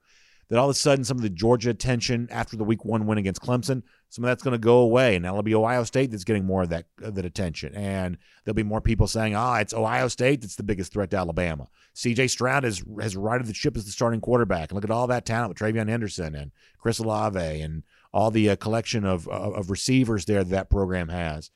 [0.48, 3.18] that all of a sudden some of the Georgia attention after the week one win
[3.18, 6.24] against Clemson, some of that's going to go away, and that'll be Ohio State that's
[6.24, 9.74] getting more of that of that attention, and there'll be more people saying, "Ah, it's
[9.74, 12.28] Ohio State that's the biggest threat to Alabama." C.J.
[12.28, 15.26] Stroud has has righted the ship as the starting quarterback, and look at all that
[15.26, 17.82] talent with TreVeyon Henderson and Chris Olave and
[18.16, 21.50] all the uh, collection of, of receivers there that that program has.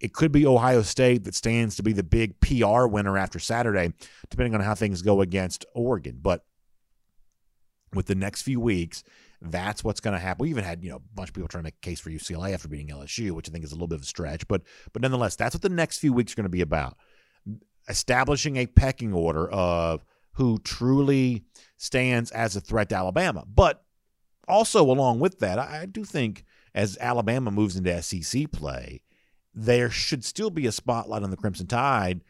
[0.00, 3.92] It could be Ohio State that stands to be the big PR winner after Saturday,
[4.30, 6.46] depending on how things go against Oregon, but
[7.92, 9.04] with the next few weeks,
[9.42, 10.44] that's what's going to happen.
[10.44, 12.08] We even had you know a bunch of people trying to make a case for
[12.08, 14.62] UCLA after beating LSU, which I think is a little bit of a stretch, but
[14.94, 16.96] but nonetheless, that's what the next few weeks are going to be about.
[17.90, 20.02] Establishing a pecking order of
[20.32, 21.44] who truly
[21.76, 23.85] stands as a threat to Alabama, but
[24.48, 26.44] also along with that, I do think
[26.74, 29.02] as Alabama moves into SEC play,
[29.54, 32.22] there should still be a spotlight on the Crimson Tide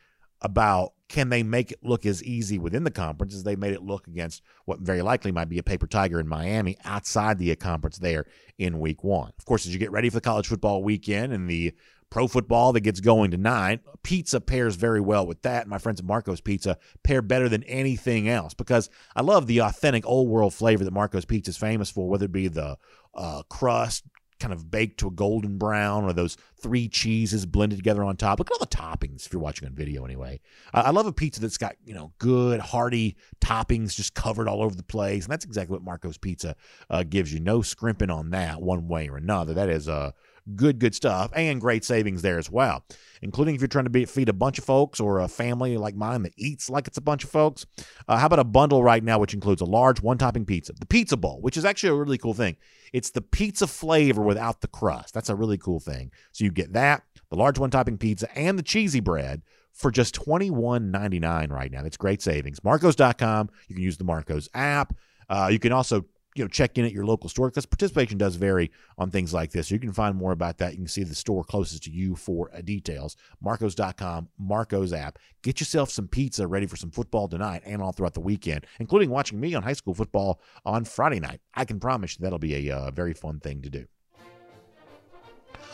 [0.42, 3.82] about can they make it look as easy within the conference as they made it
[3.82, 7.98] look against what very likely might be a paper tiger in Miami outside the conference
[7.98, 8.26] there
[8.58, 9.32] in week one.
[9.38, 11.72] Of course, as you get ready for the college football weekend and the
[12.16, 15.68] pro football that gets going tonight, pizza pairs very well with that.
[15.68, 20.06] My friends at Marco's Pizza pair better than anything else because I love the authentic
[20.06, 22.78] old world flavor that Marco's Pizza is famous for, whether it be the
[23.14, 24.04] uh, crust,
[24.40, 28.38] kind of baked to a golden brown or those three cheeses blended together on top.
[28.38, 30.40] Look at all the toppings if you're watching on video anyway.
[30.72, 34.62] Uh, I love a pizza that's got, you know, good, hearty toppings just covered all
[34.62, 35.24] over the place.
[35.24, 36.56] And that's exactly what Marco's Pizza
[36.88, 37.40] uh, gives you.
[37.40, 39.52] No scrimping on that one way or another.
[39.52, 40.14] That is a
[40.54, 42.84] good, good stuff and great savings there as well,
[43.22, 45.94] including if you're trying to be, feed a bunch of folks or a family like
[45.94, 47.66] mine that eats like it's a bunch of folks.
[48.06, 50.86] Uh, how about a bundle right now, which includes a large one topping pizza, the
[50.86, 52.56] Pizza Bowl, which is actually a really cool thing.
[52.92, 55.14] It's the pizza flavor without the crust.
[55.14, 56.12] That's a really cool thing.
[56.32, 59.42] So you get that, the large one topping pizza, and the cheesy bread
[59.72, 61.82] for just $21.99 right now.
[61.82, 62.64] That's great savings.
[62.64, 63.50] Marcos.com.
[63.68, 64.94] You can use the Marcos app.
[65.28, 66.06] Uh, you can also
[66.36, 69.52] you know check in at your local store because participation does vary on things like
[69.52, 69.68] this.
[69.68, 70.72] So you can find more about that.
[70.72, 73.16] You can see the store closest to you for uh, details.
[73.40, 75.18] Marcos.com, Marcos app.
[75.42, 79.10] Get yourself some pizza ready for some football tonight and all throughout the weekend, including
[79.10, 81.40] watching me on high school football on Friday night.
[81.54, 83.86] I can promise you that'll be a uh, very fun thing to do.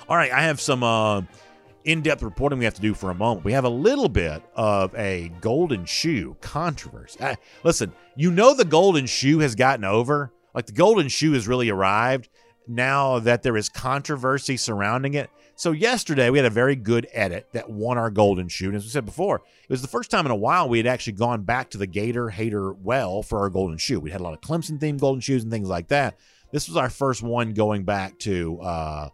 [0.09, 1.23] All right, I have some uh,
[1.85, 3.45] in-depth reporting we have to do for a moment.
[3.45, 7.21] We have a little bit of a golden shoe controversy.
[7.21, 10.33] Uh, listen, you know the golden shoe has gotten over.
[10.55, 12.29] Like the golden shoe has really arrived
[12.69, 15.31] now that there is controversy surrounding it.
[15.57, 18.69] So yesterday we had a very good edit that won our golden shoe.
[18.69, 20.87] And as we said before, it was the first time in a while we had
[20.87, 24.01] actually gone back to the Gator hater well for our golden shoe.
[24.01, 26.19] We had a lot of Clemson themed golden shoes and things like that.
[26.53, 29.09] This was our first one going back to uh,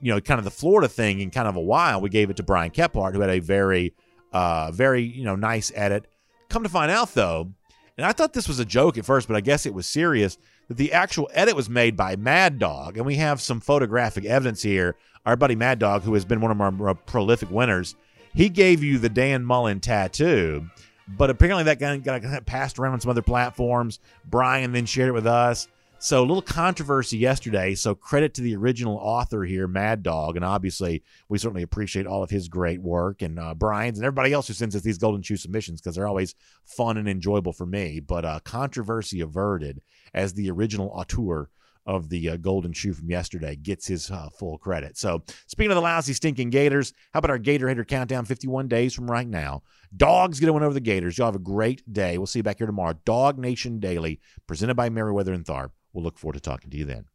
[0.00, 2.00] you know, kind of the Florida thing in kind of a while.
[2.00, 3.94] We gave it to Brian Kephart, who had a very,
[4.32, 6.06] uh, very, you know, nice edit.
[6.48, 7.52] Come to find out, though,
[7.96, 10.38] and I thought this was a joke at first, but I guess it was serious,
[10.70, 12.96] the actual edit was made by Mad Dog.
[12.96, 14.96] And we have some photographic evidence here.
[15.26, 17.96] Our buddy Mad Dog, who has been one of our more prolific winners,
[18.32, 20.70] he gave you the Dan Mullen tattoo.
[21.08, 23.98] But apparently that got, got passed around on some other platforms.
[24.24, 25.66] Brian then shared it with us.
[26.02, 27.74] So a little controversy yesterday.
[27.74, 32.22] So credit to the original author here, Mad Dog, and obviously we certainly appreciate all
[32.22, 35.20] of his great work and uh, Brian's and everybody else who sends us these Golden
[35.20, 36.34] Shoe submissions because they're always
[36.64, 38.00] fun and enjoyable for me.
[38.00, 39.82] But uh, controversy averted
[40.14, 41.50] as the original auteur
[41.84, 44.96] of the uh, Golden Shoe from yesterday gets his uh, full credit.
[44.96, 48.24] So speaking of the lousy stinking Gators, how about our Gator Hater countdown?
[48.24, 49.64] 51 days from right now.
[49.94, 51.18] Dogs gonna win over the Gators.
[51.18, 52.16] Y'all have a great day.
[52.16, 52.94] We'll see you back here tomorrow.
[53.04, 55.72] Dog Nation Daily, presented by Meriwether and Tharp.
[55.92, 57.06] We'll look forward to talking to you then.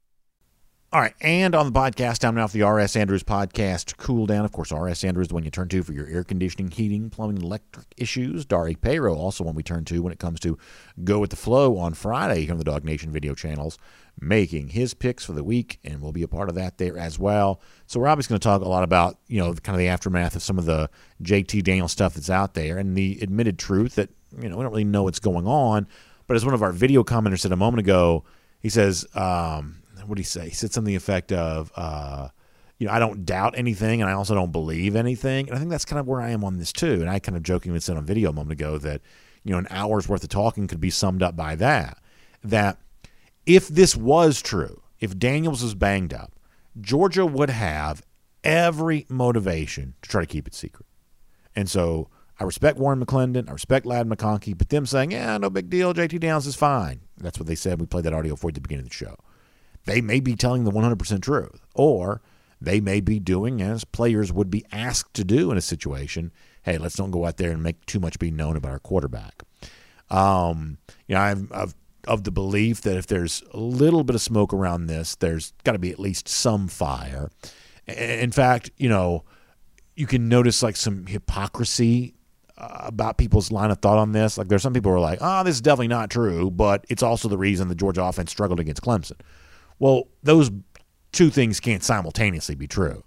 [0.95, 2.95] All right, and on the podcast, time now for the R.S.
[2.95, 4.45] Andrews podcast cool down.
[4.45, 5.03] Of course, R.S.
[5.03, 8.45] Andrews is the one you turn to for your air conditioning, heating, plumbing, electric issues.
[8.45, 10.57] Dari Payro also one we turn to when it comes to
[11.03, 13.77] go with the flow on Friday here on the Dog Nation video channels,
[14.21, 17.19] making his picks for the week, and we'll be a part of that there as
[17.19, 17.59] well.
[17.87, 20.37] So we're obviously going to talk a lot about you know kind of the aftermath
[20.37, 20.89] of some of the
[21.21, 24.71] JT Daniel stuff that's out there, and the admitted truth that you know we don't
[24.71, 25.87] really know what's going on.
[26.27, 28.23] But as one of our video commenters said a moment ago
[28.65, 30.45] he says, um, what did he say?
[30.45, 32.29] He said something the effect of, uh,
[32.79, 35.47] you know, I don't doubt anything and I also don't believe anything.
[35.47, 36.93] And I think that's kind of where I am on this too.
[36.93, 39.01] And I kind of jokingly said on video a moment ago that,
[39.43, 41.99] you know, an hour's worth of talking could be summed up by that.
[42.43, 42.79] That
[43.45, 46.31] if this was true, if Daniels was banged up,
[46.81, 48.03] Georgia would have
[48.43, 50.87] every motivation to try to keep it secret.
[51.55, 52.09] And so
[52.39, 53.49] I respect Warren McClendon.
[53.49, 55.93] I respect Ladd McConkey, but them saying, yeah, no big deal.
[55.93, 57.01] JT Downs is fine.
[57.17, 57.79] That's what they said.
[57.79, 59.15] We played that audio for at the beginning of the show.
[59.85, 62.21] They may be telling the 100% truth, or
[62.59, 66.31] they may be doing as players would be asked to do in a situation.
[66.63, 69.43] Hey, let's don't go out there and make too much be known about our quarterback.
[70.09, 70.77] Um,
[71.07, 71.75] you know, I've, I've
[72.07, 75.73] of the belief that if there's a little bit of smoke around this, there's got
[75.73, 77.29] to be at least some fire.
[77.87, 79.23] In fact, you know,
[79.95, 82.14] you can notice like some hypocrisy
[82.57, 84.37] uh, about people's line of thought on this.
[84.37, 87.03] Like there's some people who are like, oh, this is definitely not true, but it's
[87.03, 89.19] also the reason the Georgia offense struggled against Clemson.
[89.79, 90.51] Well, those
[91.11, 93.03] two things can't simultaneously be true.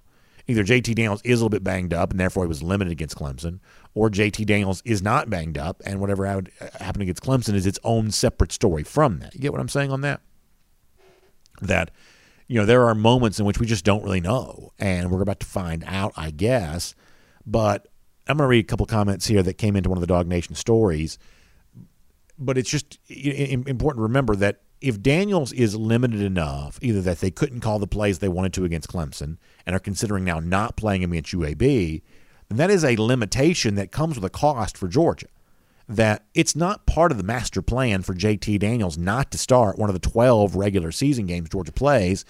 [0.46, 3.16] Either JT Daniels is a little bit banged up and therefore he was limited against
[3.16, 3.60] Clemson,
[3.94, 8.10] or JT Daniels is not banged up and whatever happened against Clemson is its own
[8.10, 9.34] separate story from that.
[9.34, 10.20] You get what I'm saying on that?
[11.60, 11.90] That,
[12.46, 15.40] you know, there are moments in which we just don't really know, and we're about
[15.40, 16.94] to find out, I guess.
[17.44, 17.88] But
[18.28, 20.26] I'm going to read a couple comments here that came into one of the Dog
[20.26, 21.18] Nation stories.
[22.38, 27.30] But it's just important to remember that if Daniels is limited enough, either that they
[27.30, 31.02] couldn't call the plays they wanted to against Clemson and are considering now not playing
[31.02, 32.02] him against UAB,
[32.48, 35.26] then that is a limitation that comes with a cost for Georgia.
[35.88, 39.88] That it's not part of the master plan for JT Daniels not to start one
[39.90, 42.24] of the 12 regular season games Georgia plays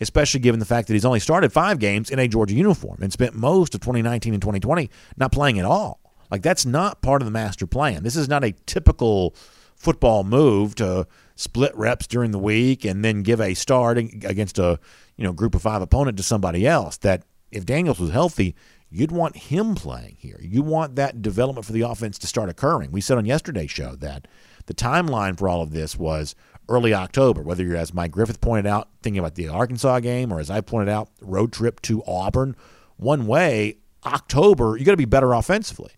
[0.00, 3.12] especially given the fact that he's only started five games in a Georgia uniform and
[3.12, 6.00] spent most of 2019 and 2020 not playing at all.
[6.30, 8.02] Like that's not part of the master plan.
[8.02, 9.34] This is not a typical
[9.76, 14.78] football move to split reps during the week and then give a start against a
[15.16, 16.96] you know group of five opponent to somebody else.
[16.98, 18.54] That if Daniels was healthy,
[18.90, 20.40] you'd want him playing here.
[20.40, 22.92] You want that development for the offense to start occurring.
[22.92, 24.26] We said on yesterday's show that
[24.66, 26.34] the timeline for all of this was
[26.68, 30.40] early October, whether you're, as Mike Griffith pointed out, thinking about the Arkansas game, or
[30.40, 32.56] as I pointed out, road trip to Auburn.
[32.96, 35.92] One way, October, you got to be better offensively.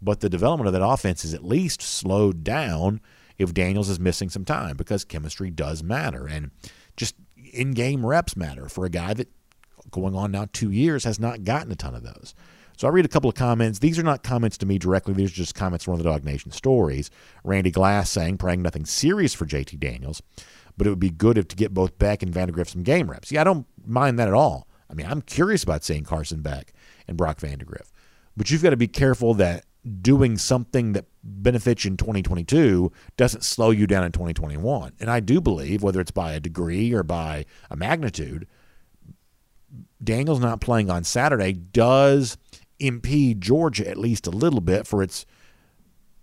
[0.00, 3.00] But the development of that offense is at least slowed down
[3.36, 6.26] if Daniels is missing some time because chemistry does matter.
[6.26, 6.50] And
[6.96, 7.16] just
[7.52, 9.28] in game reps matter for a guy that
[9.90, 12.34] going on now two years has not gotten a ton of those.
[12.78, 13.80] So I'll read a couple of comments.
[13.80, 15.12] These are not comments to me directly.
[15.12, 17.10] These are just comments from one of the Dog Nation stories.
[17.42, 20.22] Randy Glass saying, praying nothing serious for JT Daniels,
[20.76, 23.32] but it would be good if to get both Beck and Vandagriff some game reps.
[23.32, 24.68] Yeah, I don't mind that at all.
[24.88, 26.72] I mean, I'm curious about seeing Carson Beck
[27.08, 27.90] and Brock Vandagriff.
[28.36, 29.64] But you've got to be careful that
[30.00, 34.92] doing something that benefits you in 2022 doesn't slow you down in 2021.
[35.00, 38.46] And I do believe, whether it's by a degree or by a magnitude,
[40.02, 42.38] Daniels not playing on Saturday does
[42.80, 45.26] impede Georgia at least a little bit for its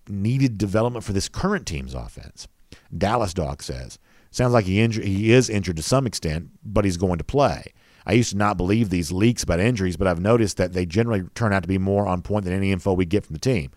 [0.07, 2.47] needed development for this current team's offense.
[2.95, 3.97] Dallas Dog says,
[4.31, 7.73] sounds like he injured, he is injured to some extent, but he's going to play.
[8.05, 11.23] I used to not believe these leaks about injuries, but I've noticed that they generally
[11.33, 13.71] turn out to be more on point than any info we get from the team.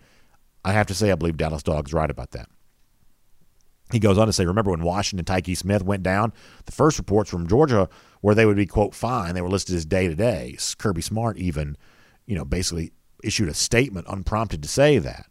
[0.63, 2.47] I have to say, I believe Dallas Dog's right about that.
[3.91, 6.31] He goes on to say, remember when Washington Tyke Smith went down?
[6.65, 7.89] The first reports from Georgia
[8.21, 10.55] where they would be, quote, fine, they were listed as day to day.
[10.77, 11.75] Kirby Smart even
[12.29, 15.25] you know, basically issued a statement unprompted to say that.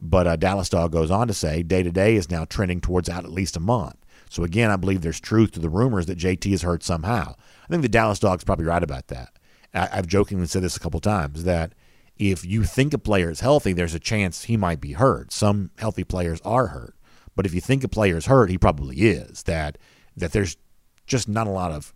[0.00, 3.08] But uh, Dallas Dog goes on to say day to day is now trending towards
[3.08, 3.96] out at least a month.
[4.30, 7.34] So again, I believe there's truth to the rumors that JT is hurt somehow.
[7.64, 9.30] I think the Dallas Dog's probably right about that.
[9.74, 11.74] I, I've jokingly said this a couple times that
[12.16, 15.32] if you think a player is healthy, there's a chance he might be hurt.
[15.32, 16.94] Some healthy players are hurt,
[17.34, 19.42] but if you think a player is hurt, he probably is.
[19.42, 19.76] That
[20.16, 20.56] that there's
[21.04, 21.92] just not a lot of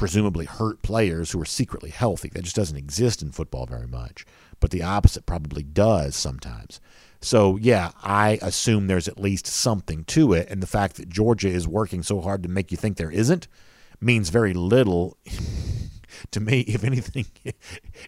[0.00, 2.30] presumably hurt players who are secretly healthy.
[2.30, 4.24] That just doesn't exist in football very much.
[4.58, 6.80] But the opposite probably does sometimes.
[7.20, 10.48] So, yeah, I assume there's at least something to it.
[10.48, 13.46] And the fact that Georgia is working so hard to make you think there isn't
[14.00, 15.18] means very little.
[16.30, 17.26] to me, if anything,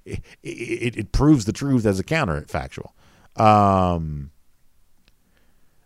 [0.06, 2.92] it, it, it, proves the truth as a counterfactual.
[3.38, 4.30] Um,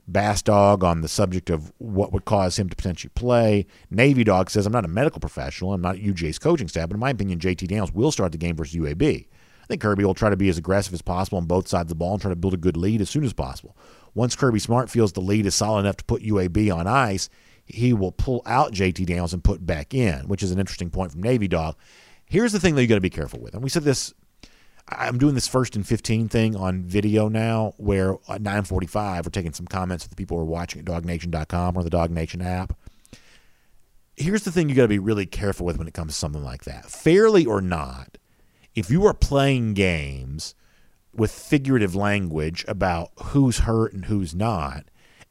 [0.08, 3.66] Bass Dog on the subject of what would cause him to potentially play.
[3.90, 5.72] Navy Dog says, I'm not a medical professional.
[5.72, 8.56] I'm not UGA's coaching staff, but in my opinion, JT Daniels will start the game
[8.56, 9.26] versus UAB.
[9.66, 11.88] I think Kirby will try to be as aggressive as possible on both sides of
[11.88, 13.76] the ball and try to build a good lead as soon as possible.
[14.14, 17.28] Once Kirby Smart feels the lead is solid enough to put UAB on ice,
[17.64, 21.10] he will pull out JT Daniels and put back in, which is an interesting point
[21.10, 21.74] from Navy Dog.
[22.26, 23.54] Here's the thing that you got to be careful with.
[23.54, 24.14] And we said this
[24.88, 29.52] I'm doing this first and 15 thing on video now where at 945 we're taking
[29.52, 32.76] some comments of the people who are watching at dognation.com or the DogNation app.
[34.16, 36.42] Here's the thing you got to be really careful with when it comes to something
[36.42, 36.86] like that.
[36.86, 38.16] Fairly or not,
[38.74, 40.54] if you are playing games
[41.12, 44.84] with figurative language about who's hurt and who's not,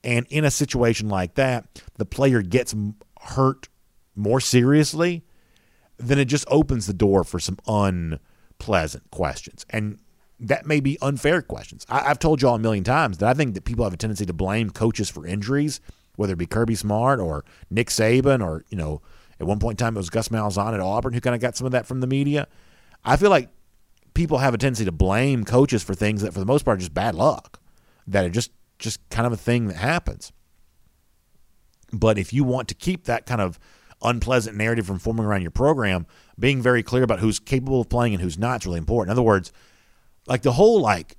[0.04, 2.76] and in a situation like that, the player gets
[3.22, 3.70] hurt
[4.16, 5.24] more seriously,
[5.98, 8.20] then it just opens the door for some un
[8.60, 9.66] pleasant questions.
[9.70, 10.00] And
[10.40, 11.86] that may be unfair questions.
[11.90, 14.26] I, have told y'all a million times that I think that people have a tendency
[14.26, 15.80] to blame coaches for injuries,
[16.16, 19.02] whether it be Kirby Smart or Nick Saban or, you know,
[19.40, 21.56] at one point in time it was Gus Malzahn at Auburn who kind of got
[21.56, 22.48] some of that from the media.
[23.04, 23.50] I feel like
[24.14, 26.80] people have a tendency to blame coaches for things that for the most part are
[26.80, 27.60] just bad luck,
[28.08, 30.32] that are just just kind of a thing that happens.
[31.94, 33.60] But if you want to keep that kind of
[34.02, 36.06] unpleasant narrative from forming around your program,
[36.40, 39.10] being very clear about who's capable of playing and who's not is really important.
[39.10, 39.52] In other words,
[40.28, 41.18] like the whole like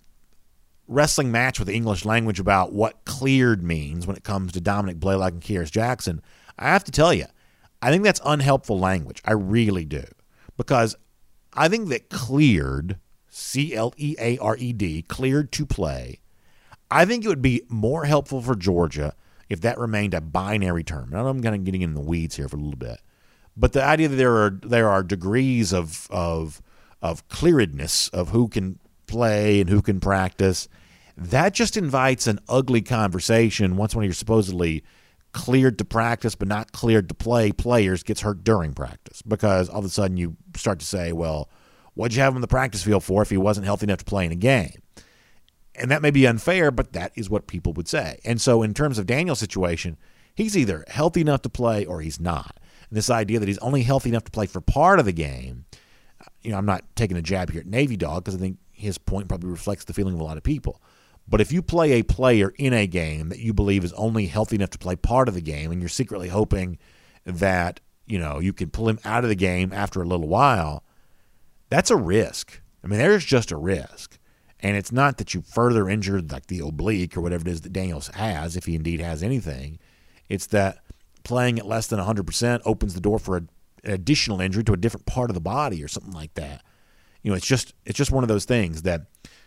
[0.88, 5.00] wrestling match with the English language about what cleared means when it comes to Dominick
[5.00, 6.22] Blaylock and Kearis Jackson,
[6.58, 7.26] I have to tell you,
[7.82, 9.20] I think that's unhelpful language.
[9.24, 10.04] I really do.
[10.56, 10.96] Because
[11.52, 12.98] I think that cleared,
[13.28, 16.20] C L E A R E D, cleared to play,
[16.90, 19.14] I think it would be more helpful for Georgia
[19.48, 21.12] if that remained a binary term.
[21.14, 23.00] I'm kind of getting in the weeds here for a little bit.
[23.56, 26.60] But the idea that there are there are degrees of of
[27.02, 30.68] of clearedness of who can play and who can practice,
[31.16, 34.84] that just invites an ugly conversation once one of your supposedly
[35.32, 39.80] cleared to practice but not cleared to play players gets hurt during practice because all
[39.80, 41.50] of a sudden you start to say, well,
[41.94, 44.04] what'd you have him in the practice field for if he wasn't healthy enough to
[44.04, 44.82] play in a game?
[45.74, 48.18] And that may be unfair, but that is what people would say.
[48.24, 49.98] And so, in terms of Daniel's situation,
[50.34, 52.58] he's either healthy enough to play or he's not.
[52.96, 55.66] This idea that he's only healthy enough to play for part of the game,
[56.40, 58.96] you know, I'm not taking a jab here at Navy Dog because I think his
[58.96, 60.80] point probably reflects the feeling of a lot of people.
[61.28, 64.56] But if you play a player in a game that you believe is only healthy
[64.56, 66.78] enough to play part of the game, and you're secretly hoping
[67.26, 70.82] that you know you can pull him out of the game after a little while,
[71.68, 72.62] that's a risk.
[72.82, 74.18] I mean, there's just a risk.
[74.60, 77.74] And it's not that you further injured like the oblique or whatever it is that
[77.74, 79.78] Daniels has, if he indeed has anything.
[80.28, 80.78] It's that
[81.26, 83.40] playing at less than 100% opens the door for a,
[83.84, 86.62] an additional injury to a different part of the body or something like that.
[87.22, 89.02] You know, it's just it's just one of those things that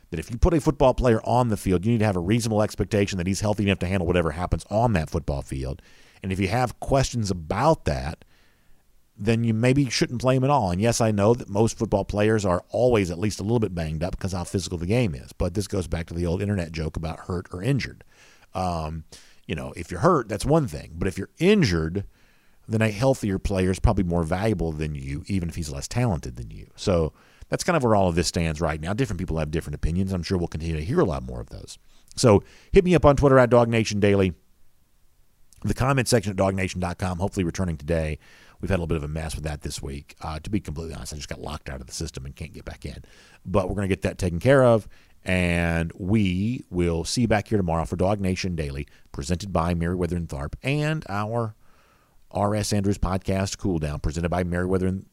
[0.09, 2.21] that if you put a football player on the field, you need to have a
[2.21, 5.81] reasonable expectation that he's healthy enough to handle whatever happens on that football field.
[6.21, 8.25] And if you have questions about that,
[9.15, 10.71] then you maybe shouldn't play him at all.
[10.71, 13.75] And yes, I know that most football players are always at least a little bit
[13.75, 15.31] banged up because how physical the game is.
[15.31, 18.03] But this goes back to the old internet joke about hurt or injured.
[18.53, 19.03] Um,
[19.49, 20.91] you know, if you're hurt, that's one thing.
[20.93, 22.05] But if you're injured,
[22.67, 26.35] then a healthier player is probably more valuable than you, even if he's less talented
[26.35, 26.67] than you.
[26.75, 27.13] So
[27.49, 28.93] that's kind of where all of this stands right now.
[28.93, 30.13] Different people have different opinions.
[30.13, 31.79] I'm sure we'll continue to hear a lot more of those.
[32.15, 34.33] So hit me up on Twitter at Dog Nation Daily.
[35.63, 38.19] The comment section at dognation.com, hopefully returning today.
[38.61, 40.15] We've had a little bit of a mess with that this week.
[40.21, 42.53] Uh, to be completely honest, I just got locked out of the system and can't
[42.53, 43.03] get back in.
[43.45, 44.87] But we're going to get that taken care of.
[45.25, 50.15] And we will see you back here tomorrow for Dog Nation Daily, presented by Meriwether
[50.15, 51.55] and Tharp, and our
[52.31, 52.73] R.S.
[52.73, 55.05] Andrews podcast, Cool Down, presented by Meriwether and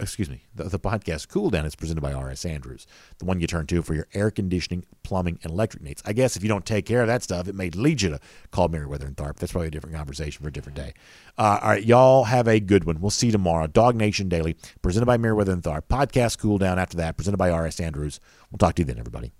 [0.00, 2.44] excuse me, the, the podcast Cool Down is presented by R.S.
[2.44, 2.86] Andrews,
[3.18, 6.02] the one you turn to for your air conditioning, plumbing, and electric needs.
[6.04, 8.20] I guess if you don't take care of that stuff, it may lead you to
[8.50, 9.36] call Meriwether and Tharp.
[9.36, 10.94] That's probably a different conversation for a different day.
[11.38, 13.00] Uh, all right, y'all have a good one.
[13.00, 13.66] We'll see you tomorrow.
[13.66, 15.82] Dog Nation Daily, presented by Meriwether and Tharp.
[15.88, 17.80] Podcast Cool Down after that, presented by R.S.
[17.80, 18.20] Andrews.
[18.50, 19.32] We'll talk to you then, everybody.